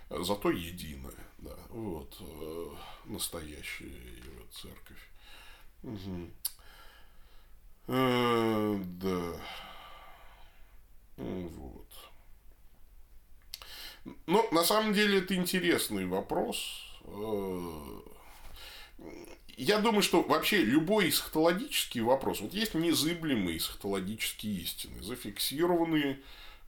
[0.08, 1.12] зато единая.
[1.38, 2.16] Да, вот.
[2.20, 2.68] Э,
[3.04, 5.10] настоящая его церковь.
[5.82, 6.30] Угу.
[7.88, 9.40] Э, да.
[11.20, 11.86] Вот.
[14.26, 16.86] Ну, на самом деле, это интересный вопрос.
[17.04, 18.00] Э,
[19.56, 26.20] я думаю, что вообще любой эсхатологический вопрос, вот есть незыблемые эсхатологические истины, зафиксированные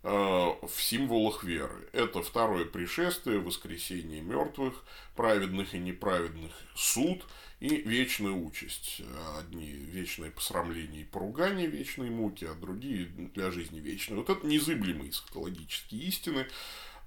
[0.02, 1.88] э, в символах веры.
[1.92, 4.84] Это второе пришествие, воскресение мертвых,
[5.16, 7.24] праведных и неправедных, суд
[7.62, 9.02] и вечная участь.
[9.38, 14.16] Одни вечное посрамление и поругание вечной муки, а другие для жизни вечной.
[14.16, 16.48] Вот это незыблемые эсхатологические истины.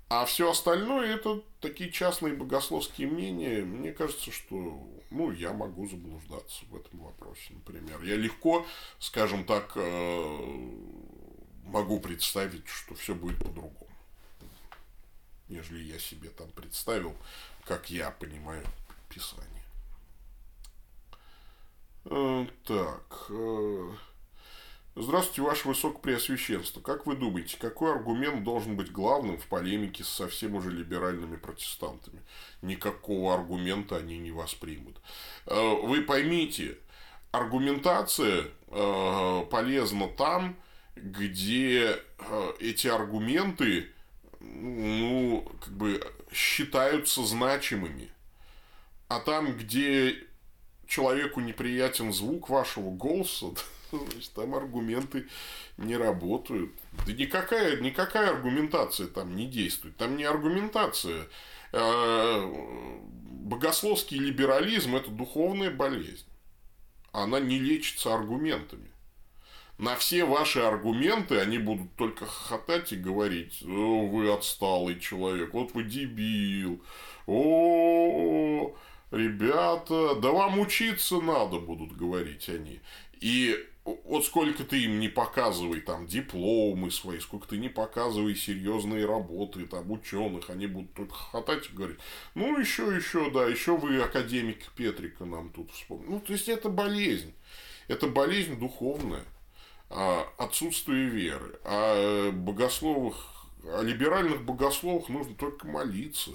[0.07, 3.65] А все остальное это такие частные богословские мнения.
[3.65, 8.01] Мне кажется, что ну, я могу заблуждаться в этом вопросе, например.
[8.03, 8.65] Я легко,
[8.99, 10.57] скажем так, э,
[11.65, 13.89] могу представить, что все будет по-другому.
[15.49, 17.13] Нежели я себе там представил,
[17.65, 18.63] как я понимаю
[19.09, 19.54] Писание.
[22.05, 23.25] Э, так.
[23.29, 23.91] Э,
[24.97, 26.79] Здравствуйте, Ваше Высокопреосвященство.
[26.79, 32.21] Как вы думаете, какой аргумент должен быть главным в полемике с совсем уже либеральными протестантами?
[32.61, 35.01] Никакого аргумента они не воспримут.
[35.47, 36.77] Э, вы поймите,
[37.31, 38.45] аргументация
[39.49, 40.57] полезна там,
[40.95, 42.01] где
[42.59, 43.89] эти аргументы
[44.39, 46.01] ну, как бы
[46.31, 48.09] считаются значимыми.
[49.07, 50.25] А там, где
[50.87, 53.47] человеку неприятен звук вашего голоса,
[53.91, 55.27] значит, там аргументы
[55.77, 56.71] не работают.
[57.05, 59.97] Да никакая, никакая аргументация там не действует.
[59.97, 61.27] Там не аргументация.
[61.71, 62.41] А,
[63.45, 66.25] богословский либерализм– это духовная болезнь.
[67.11, 68.89] Она не лечится аргументами.
[69.77, 75.73] На все ваши аргументы они будут только хохотать и говорить, О, вы отсталый человек, вот
[75.73, 76.81] вы дебил,
[77.27, 78.73] о,
[79.11, 82.81] ребята, да вам учиться надо, будут говорить они.
[83.19, 89.05] И вот сколько ты им не показывай там дипломы свои, сколько ты не показывай серьезные
[89.05, 91.99] работы там ученых, они будут только хохотать и говорить,
[92.33, 96.09] ну еще, еще, да, еще вы академик Петрика нам тут вспомнили.
[96.09, 97.33] Ну, то есть это болезнь.
[97.87, 99.23] Это болезнь духовная,
[99.91, 101.59] а, отсутствие веры.
[101.63, 103.15] А богословах,
[103.63, 106.31] о либеральных богословах нужно только молиться.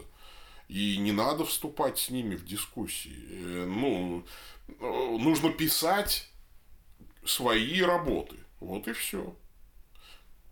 [0.70, 3.26] И не надо вступать с ними в дискуссии.
[3.28, 4.24] Э, ну,
[4.68, 6.30] э, нужно писать
[7.24, 8.36] свои работы.
[8.60, 9.34] Вот и все.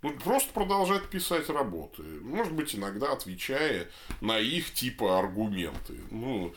[0.02, 2.02] Ну, просто продолжать писать работы.
[2.02, 3.88] Может быть, иногда отвечая
[4.20, 6.00] на их типа аргументы.
[6.10, 6.52] Ну,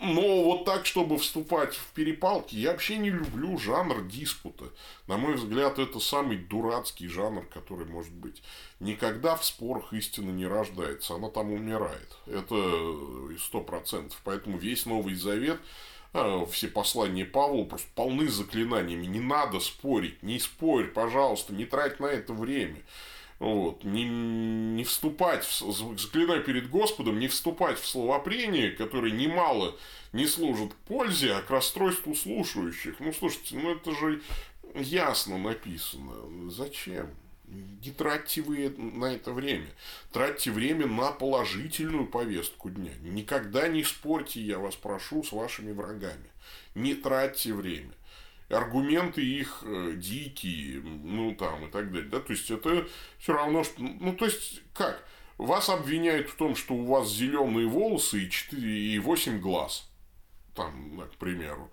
[0.00, 4.66] но вот так, чтобы вступать в перепалки, я вообще не люблю жанр диспута.
[5.06, 8.42] На мой взгляд, это самый дурацкий жанр, который может быть.
[8.80, 12.16] Никогда в спорах истина не рождается, она там умирает.
[12.26, 12.54] Это
[13.38, 14.18] сто процентов.
[14.24, 15.60] Поэтому весь Новый Завет
[16.14, 19.04] а, все послания Павла просто полны заклинаниями.
[19.04, 22.82] Не надо спорить, не спорь, пожалуйста, не трать на это время.
[23.38, 23.84] Вот.
[23.84, 29.76] Не, не вступать, в, заклинаю перед Господом, не вступать в словопрение, которое немало
[30.12, 32.98] не служит пользе, а к расстройству слушающих.
[32.98, 34.22] Ну, слушайте, ну это же
[34.74, 36.50] ясно написано.
[36.50, 37.08] Зачем?
[37.50, 39.68] Не тратьте вы на это время.
[40.12, 42.92] Тратьте время на положительную повестку дня.
[43.00, 46.30] Никогда не спорьте, я вас прошу, с вашими врагами.
[46.74, 47.92] Не тратьте время.
[48.48, 52.08] Аргументы их э, дикие, ну там и так далее.
[52.08, 52.20] Да?
[52.20, 52.86] То есть это
[53.18, 53.80] все равно, что.
[53.80, 55.04] Ну, то есть, как?
[55.38, 59.88] Вас обвиняют в том, что у вас зеленые волосы и, 4, и 8 глаз.
[60.54, 61.70] Там, к примеру.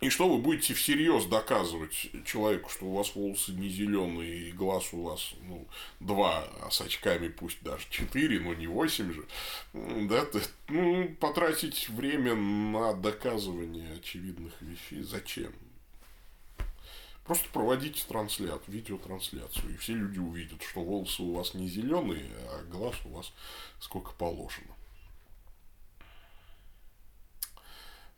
[0.00, 4.92] И что вы будете всерьез доказывать человеку, что у вас волосы не зеленые и глаз
[4.92, 5.66] у вас ну,
[6.00, 9.24] два, а с очками пусть даже четыре, но не восемь же.
[9.72, 10.26] Да,
[10.68, 15.52] ну, потратить время на доказывание очевидных вещей зачем?
[17.24, 22.62] Просто проводите трансляцию, видеотрансляцию, и все люди увидят, что волосы у вас не зеленые, а
[22.64, 23.32] глаз у вас
[23.80, 24.66] сколько положено.
[24.68, 24.74] Э,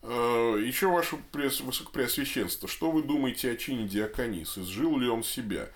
[0.03, 4.59] Еще ваше высокопреосвященство, что вы думаете о чине Диаконис?
[4.59, 5.69] Изжил ли он себя?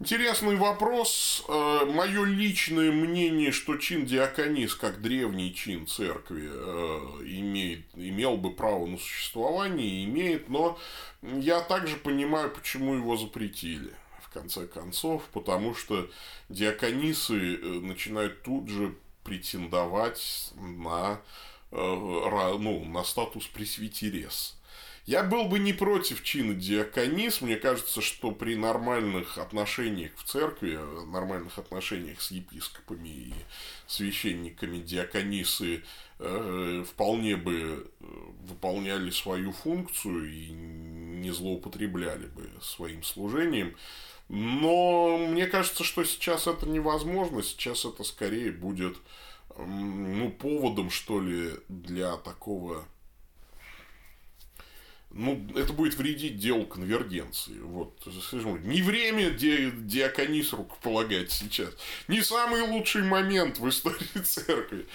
[0.00, 1.44] Интересный вопрос.
[1.48, 8.52] Э, Мое личное мнение, что чин Диаконис, как древний чин церкви, э, имеет, имел бы
[8.52, 10.78] право на существование, имеет, но
[11.22, 16.10] я также понимаю, почему его запретили в конце концов, потому что
[16.48, 17.34] диаконисы
[17.80, 21.18] начинают тут же претендовать на Э,
[21.74, 24.56] ну, на статус пресвитерес.
[25.06, 27.42] Я был бы не против чина диаконис.
[27.42, 33.34] Мне кажется, что при нормальных отношениях в церкви, нормальных отношениях с епископами и
[33.86, 35.82] священниками, диаконисы
[36.20, 38.04] э, вполне бы э,
[38.48, 43.76] выполняли свою функцию и не злоупотребляли бы своим служением.
[44.30, 47.42] Но мне кажется, что сейчас это невозможно.
[47.42, 48.96] Сейчас это скорее будет
[49.58, 52.84] ну, поводом, что ли, для такого...
[55.16, 57.60] Ну, это будет вредить делу конвергенции.
[57.60, 61.70] Вот, не время ди диаконис рукополагать сейчас.
[62.08, 64.86] Не самый лучший момент в истории церкви.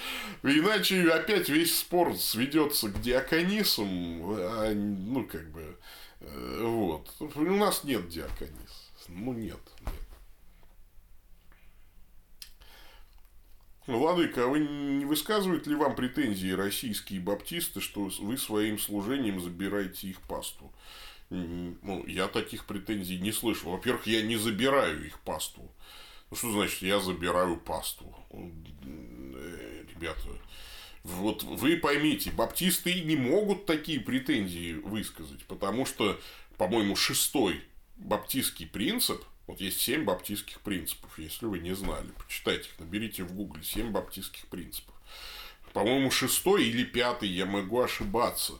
[0.43, 3.87] Иначе опять весь спор сведется к диаконисам.
[4.25, 5.77] А, ну, как бы,
[6.19, 7.09] э, вот.
[7.19, 8.91] У нас нет диаконис.
[9.07, 10.09] Ну, нет, нет.
[13.97, 20.07] Владыка, а вы не высказывают ли вам претензии российские баптисты, что вы своим служением забираете
[20.07, 20.71] их пасту?
[21.29, 23.69] Ну, я таких претензий не слышу.
[23.69, 25.71] Во-первых, я не забираю их пасту.
[26.29, 28.15] Ну, что значит, я забираю пасту?
[28.31, 30.29] Э, ребята,
[31.03, 36.19] вот вы поймите, баптисты не могут такие претензии высказать, потому что,
[36.57, 37.63] по-моему, шестой
[37.97, 42.05] баптистский принцип– вот есть семь баптистских принципов, если вы не знали.
[42.23, 44.93] Почитайте их, наберите в гугле семь баптистских принципов.
[45.73, 48.53] По-моему, шестой или пятый, я могу ошибаться,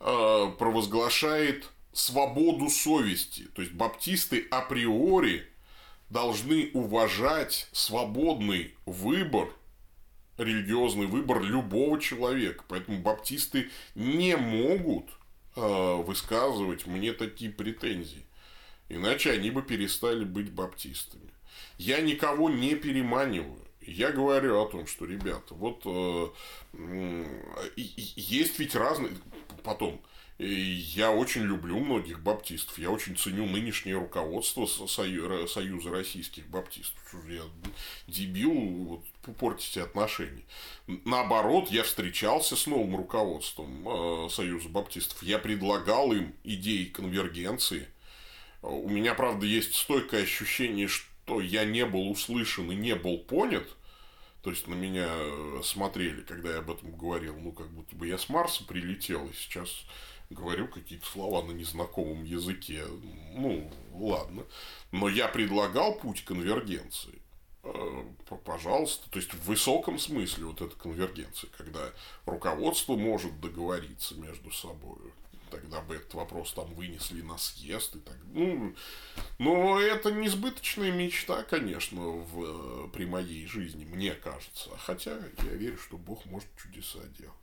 [0.00, 3.48] э, провозглашает свободу совести.
[3.54, 5.46] То есть баптисты априори
[6.08, 9.50] должны уважать свободный выбор,
[10.38, 12.64] религиозный выбор любого человека.
[12.66, 15.04] Поэтому баптисты не могут
[15.56, 18.24] э, высказывать мне такие претензии.
[18.90, 21.30] Иначе они бы перестали быть баптистами.
[21.78, 23.64] Я никого не переманиваю.
[23.80, 26.28] Я говорю о том, что, ребята, вот э,
[27.76, 29.12] есть ведь разные...
[29.62, 30.02] Потом,
[30.38, 32.78] я очень люблю многих баптистов.
[32.78, 37.14] Я очень ценю нынешнее руководство Союза российских баптистов.
[37.28, 37.42] Я
[38.08, 39.04] дебил, вот,
[39.38, 40.42] портите отношения.
[41.04, 45.22] Наоборот, я встречался с новым руководством э, Союза баптистов.
[45.22, 47.86] Я предлагал им идеи конвергенции–
[48.62, 53.66] у меня, правда, есть стойкое ощущение, что я не был услышан и не был понят.
[54.42, 58.06] То есть на меня э, смотрели, когда я об этом говорил, ну, как будто бы
[58.06, 59.84] я с Марса прилетел, и сейчас
[60.30, 62.84] говорю какие-то слова на незнакомом языке.
[63.34, 64.44] Ну, ладно.
[64.92, 67.20] Но я предлагал путь конвергенции.
[67.62, 68.04] Э,
[68.44, 71.92] пожалуйста, то есть в высоком смысле вот эта конвергенция, когда
[72.24, 75.12] руководство может договориться между собой,
[75.50, 78.16] тогда бы этот вопрос там вынесли на съезд и так.
[78.32, 78.74] Ну,
[79.38, 84.70] но это несбыточная мечта, конечно, в, при моей жизни, мне кажется.
[84.78, 87.34] Хотя я верю, что Бог может чудеса делать.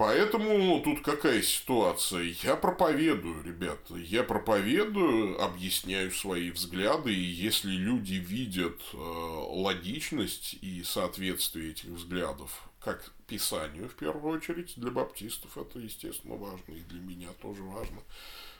[0.00, 2.34] Поэтому тут какая ситуация?
[2.42, 3.96] Я проповедую, ребята.
[3.96, 12.69] Я проповедую, объясняю свои взгляды, и если люди видят э, логичность и соответствие этих взглядов
[12.80, 18.02] как Писанию, в первую очередь, для баптистов это, естественно, важно, и для меня тоже важно,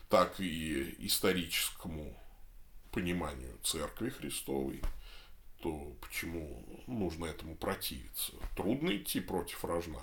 [0.09, 2.15] так и историческому
[2.93, 4.83] пониманию Церкви Христовой,
[5.63, 8.33] то почему нужно этому противиться?
[8.57, 10.03] Трудно идти против рожна.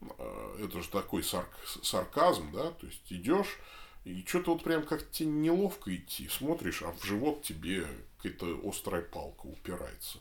[0.00, 1.50] А, это же такой сарк,
[1.82, 3.58] сарказм, да, то есть идешь,
[4.04, 9.02] и что-то вот прям как тебе неловко идти, смотришь, а в живот тебе какая-то острая
[9.02, 10.18] палка упирается.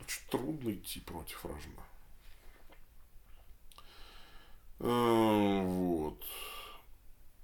[0.00, 1.84] Ну, что трудно идти против рожна.
[4.80, 6.22] А, вот.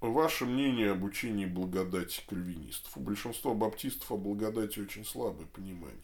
[0.01, 2.97] Ваше мнение об учении благодати кальвинистов.
[2.97, 6.03] У большинства баптистов о благодати очень слабое понимание.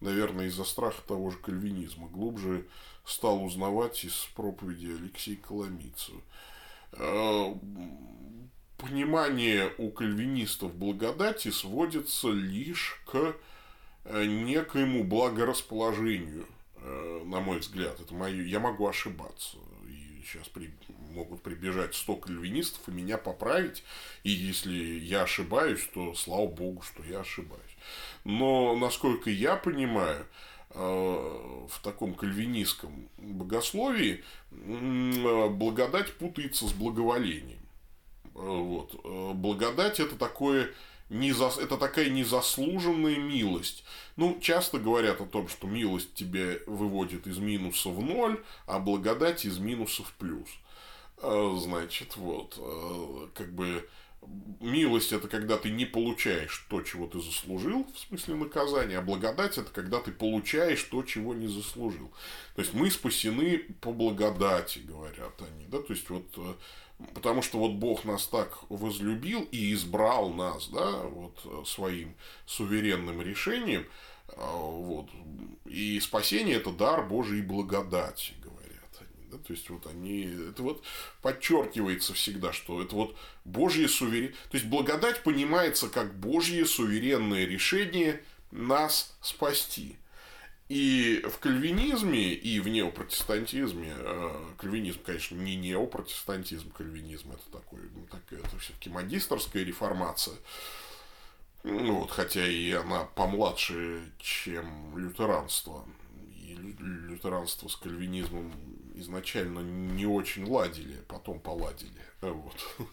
[0.00, 2.08] Наверное, из-за страха того же кальвинизма.
[2.08, 2.66] Глубже
[3.04, 6.20] стал узнавать из проповеди Алексея Коломийцева.
[6.92, 7.58] А,
[8.78, 13.36] понимание у кальвинистов благодати сводится лишь к
[14.04, 16.46] э, некоему благорасположению,
[16.76, 18.00] э, на мой взгляд.
[18.00, 19.58] Это мое, я могу ошибаться
[20.24, 20.72] сейчас при,
[21.10, 23.84] могут прибежать 100 кальвинистов и меня поправить.
[24.22, 27.62] И если я ошибаюсь, то слава богу, что я ошибаюсь.
[28.24, 30.26] Но, насколько я понимаю,
[30.70, 37.60] в таком кальвинистском богословии благодать путается с благоволением.
[38.32, 38.94] Вот.
[39.36, 40.72] Благодать это такое
[41.08, 41.50] неза...
[41.60, 43.84] это такая незаслуженная милость.
[44.16, 49.44] Ну, часто говорят о том, что милость тебя выводит из минуса в ноль, а благодать
[49.44, 50.48] из минуса в плюс.
[51.18, 53.88] А, значит, вот, а, как бы
[54.60, 59.58] милость это когда ты не получаешь то, чего ты заслужил, в смысле наказания, а благодать
[59.58, 62.10] это когда ты получаешь то, чего не заслужил.
[62.54, 65.66] То есть мы спасены по благодати, говорят они.
[65.66, 65.78] Да?
[65.78, 66.54] То есть вот э,
[67.12, 72.14] Потому что вот Бог нас так возлюбил и избрал нас, да, вот э, своим
[72.46, 73.86] суверенным решением,
[74.36, 75.08] а, вот,
[75.64, 80.84] и спасение это дар Божьей благодати, говорят они, да, то есть вот они, это вот
[81.20, 88.22] подчеркивается всегда, что это вот Божье суверен, то есть благодать понимается как Божье суверенное решение
[88.50, 89.96] нас спасти.
[90.68, 98.06] И в кальвинизме, и в неопротестантизме, э, кальвинизм, конечно, не неопротестантизм, кальвинизм это такой, ну,
[98.10, 100.36] так, это все-таки магистрская реформация,
[101.64, 105.84] ну, вот, хотя и она помладше, чем лютеранство.
[106.34, 108.52] И лютеранство с кальвинизмом
[108.94, 112.00] изначально не очень ладили, потом поладили.
[112.22, 112.88] Вот.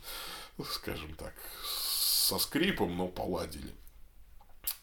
[0.66, 3.74] Скажем так, со скрипом, но поладили.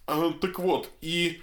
[0.07, 1.43] А, так вот, и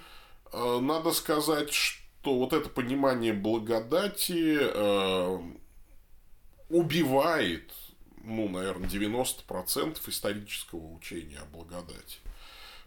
[0.80, 5.38] надо сказать, что вот это понимание благодати э,
[6.70, 7.72] убивает,
[8.22, 12.18] ну, наверное, 90% исторического учения о благодати.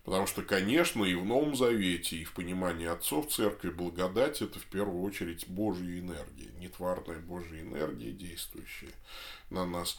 [0.04, 4.66] Потому что, конечно, и в Новом Завете, и в понимании отцов церкви благодать– это в
[4.66, 8.94] первую очередь Божья энергия, нетварная Божья энергия, действующая
[9.50, 9.98] на нас.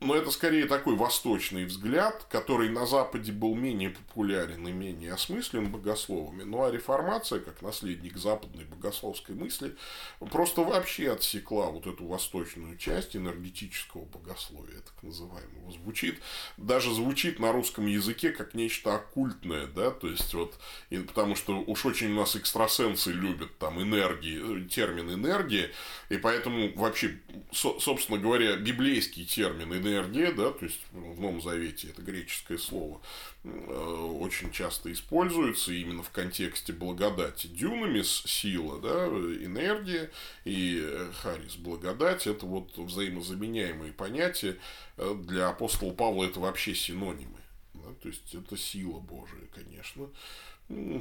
[0.00, 5.70] Но это скорее такой восточный взгляд, который на Западе был менее популярен и менее осмыслен
[5.70, 6.42] богословами.
[6.42, 9.76] Ну а реформация, как наследник западной богословской мысли,
[10.18, 15.72] просто вообще отсекла вот эту восточную часть энергетического богословия, так называемого.
[15.72, 16.20] Звучит,
[16.56, 20.58] даже звучит на русском языке как нечто оккультное, да, то есть вот,
[20.90, 25.70] и, потому что уж очень у нас экстрасенсы любят там энергии, термин энергия,
[26.08, 27.18] и поэтому вообще,
[27.52, 33.00] собственно говоря, Библия библейский термин энергия, да, то есть в Новом Завете это греческое слово,
[33.42, 37.48] э, очень часто используется именно в контексте благодати.
[37.48, 40.10] Дюнамис– сила, да, энергия
[40.44, 40.86] и
[41.20, 44.56] харис– благодать– это вот взаимозаменяемые понятия.
[44.96, 47.40] Э, для апостола Павла это вообще синонимы.
[47.74, 50.08] Да, то есть, это сила Божия, конечно,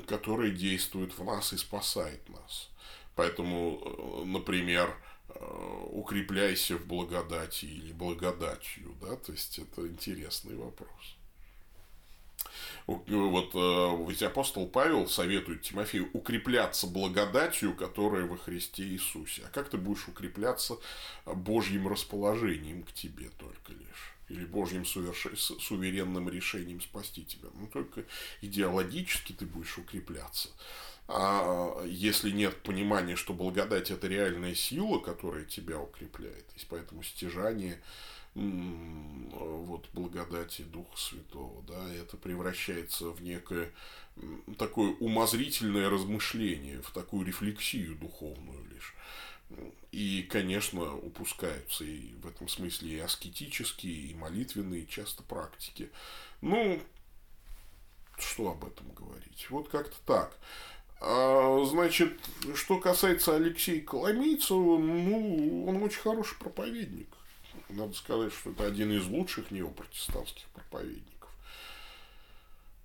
[0.07, 2.69] которая действует в нас и спасает нас.
[3.15, 5.14] Поэтому, э, например, Э,
[5.91, 11.15] укрепляйся в благодати или благодатью, да, то есть это интересный вопрос.
[12.87, 19.43] Вот э, ведь апостол Павел советует Тимофею укрепляться благодатью, которая во Христе Иисусе.
[19.45, 20.77] А как ты будешь укрепляться
[21.25, 24.13] Божьим расположением к тебе только лишь?
[24.29, 25.27] Или Божьим суверш...
[25.35, 27.49] суверенным решением спасти тебя?
[27.55, 28.05] Ну, только
[28.41, 30.49] идеологически ты будешь укрепляться.
[31.07, 37.79] А если нет понимания, что благодать это реальная сила, которая тебя укрепляет, и поэтому стяжание
[38.33, 43.71] вот благодати Духа Святого, да, это превращается в некое
[44.57, 48.93] такое умозрительное размышление, в такую рефлексию духовную лишь.
[49.91, 55.91] И, конечно, упускаются и в этом смысле и аскетические, и молитвенные часто практики.
[56.41, 56.81] Ну,
[58.17, 59.47] что об этом говорить?
[59.49, 60.37] Вот как-то так.
[61.01, 62.19] А, значит,
[62.55, 67.09] что касается Алексея Коломийцева, ну, он очень хороший проповедник.
[67.69, 71.15] Надо сказать, что это один из лучших неопротестантских проповедников.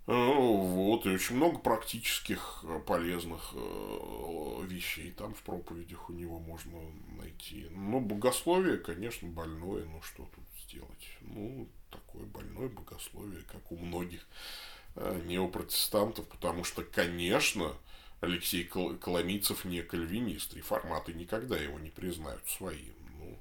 [0.07, 6.41] Ну, вот, и очень много практических э, полезных э, вещей там в проповедях у него
[6.41, 6.81] можно
[7.17, 7.69] найти.
[7.71, 11.17] Но богословие, конечно, больное, ну что тут сделать?
[11.21, 14.27] Ну, такое больное богословие, как у многих
[14.97, 17.77] э, неопротестантов, потому что, конечно,
[18.21, 22.95] Алексей Коломийцев не кальвинист, реформаты никогда его не признают своим.
[23.19, 23.39] Ну,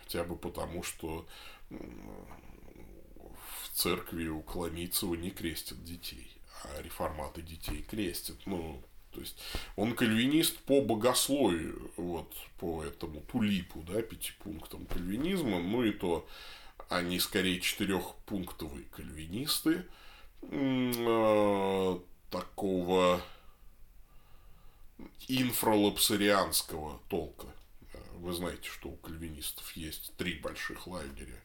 [0.00, 1.26] хотя бы потому, что
[1.70, 6.30] в церкви у Коломийцева не крестят детей,
[6.64, 8.36] а реформаты детей крестят.
[8.46, 8.82] Ну,
[9.12, 9.36] то есть
[9.76, 16.26] он кальвинист по богословию, вот по этому тулипу, да, пяти пунктам кальвинизма, ну и то
[16.88, 19.84] они скорее четырехпунктовые кальвинисты
[20.42, 21.98] э,
[22.30, 23.20] такого
[25.28, 27.46] инфралапсарианского толка.
[28.14, 31.42] Вы знаете, что у кальвинистов есть три больших лагеря.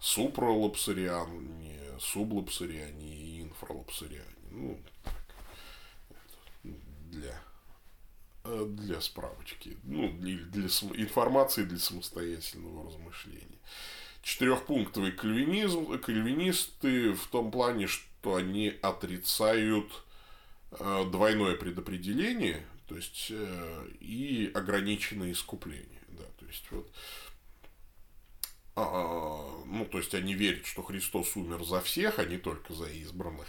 [0.00, 4.26] Супралапсариане, сублапсариане и инфралапсариане.
[4.50, 4.80] Ну,
[7.10, 7.42] для
[8.44, 13.58] для справочки, ну, для, для информации для самостоятельного размышления.
[14.22, 20.04] Четырехпунктовый кальвинизм, кальвинисты в том плане, что они отрицают
[20.72, 26.02] э, двойное предопределение, то есть э, и ограниченное искупление.
[26.08, 26.92] Да, то есть вот
[28.76, 32.86] а, ну, то есть они верят, что Христос умер за всех, а не только за
[32.90, 33.46] избранных.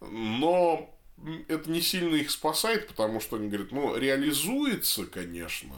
[0.00, 0.94] Но
[1.48, 5.74] это не сильно их спасает, потому что они говорят, ну, реализуется, конечно,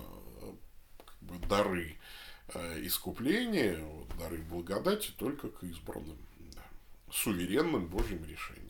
[1.05, 1.97] как бы дары
[2.55, 6.19] э, искупления, вот, дары благодати только к избранным,
[6.55, 6.65] да,
[7.13, 8.66] суверенным Божьим решением.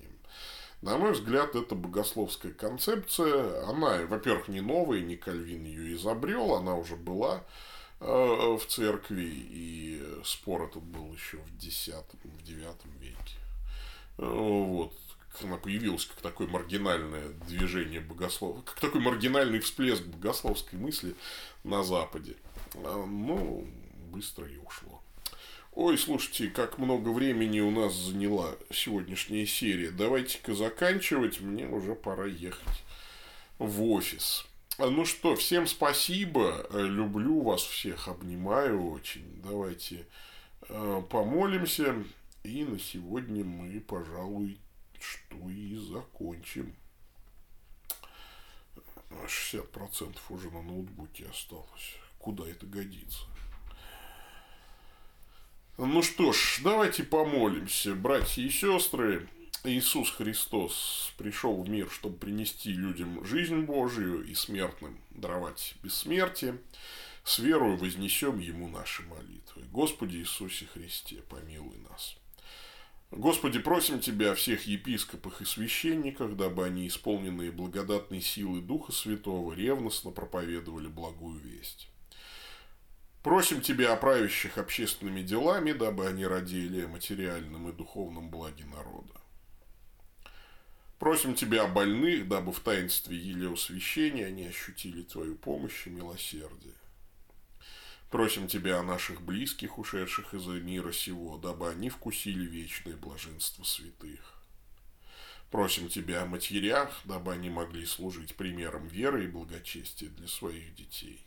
[0.82, 3.66] На мой взгляд, это богословская концепция.
[3.68, 7.44] Она, во-первых, не новая, не Кальвин ее изобрел, она уже была
[8.00, 13.38] э, в церкви, и спор этот был еще в X, в IX веке.
[14.18, 14.92] Э, вот
[15.42, 21.14] она появилась как такое маргинальное движение богослова, как такой маргинальный всплеск богословской мысли
[21.64, 22.36] на Западе.
[22.74, 23.66] А, ну,
[24.10, 24.95] быстро и ушло.
[25.76, 29.90] Ой, слушайте, как много времени у нас заняла сегодняшняя серия.
[29.90, 32.82] Давайте-ка заканчивать, мне уже пора ехать
[33.58, 34.46] в офис.
[34.78, 39.26] Ну что, всем спасибо, люблю вас всех, обнимаю очень.
[39.44, 40.06] Давайте
[40.62, 42.02] э, помолимся,
[42.42, 44.58] и на сегодня мы, пожалуй,
[44.98, 46.74] что и закончим.
[49.10, 51.96] 60% уже на ноутбуке осталось.
[52.18, 53.26] Куда это годится?
[55.78, 59.28] Ну что ж, давайте помолимся, братья и сестры.
[59.62, 66.56] Иисус Христос пришел в мир, чтобы принести людям жизнь Божию и смертным даровать бессмертие.
[67.24, 69.64] С верою вознесем Ему наши молитвы.
[69.70, 72.16] Господи Иисусе Христе, помилуй нас.
[73.10, 79.52] Господи, просим Тебя о всех епископах и священниках, дабы они, исполненные благодатной силы Духа Святого,
[79.52, 81.90] ревностно проповедовали благую весть.
[83.26, 89.20] Просим Тебя о правящих общественными делами, дабы они родили о материальном и духовном благе народа.
[91.00, 96.76] Просим Тебя о больных, дабы в таинстве елеосвящения они ощутили Твою помощь и милосердие.
[98.12, 104.40] Просим Тебя о наших близких, ушедших из мира сего, дабы они вкусили вечное блаженство святых.
[105.50, 111.25] Просим Тебя о матерях, дабы они могли служить примером веры и благочестия для своих детей.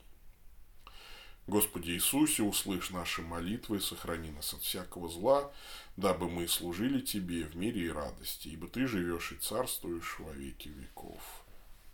[1.50, 5.52] Господи Иисусе, услышь наши молитвы и сохрани нас от всякого зла,
[5.98, 10.68] дабы мы служили Тебе в мире и радости, ибо Ты живешь и царствуешь во веки
[10.70, 11.24] веков.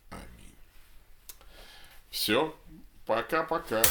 [0.10, 0.56] Аминь.
[2.10, 2.54] Все,
[3.06, 3.82] пока-пока.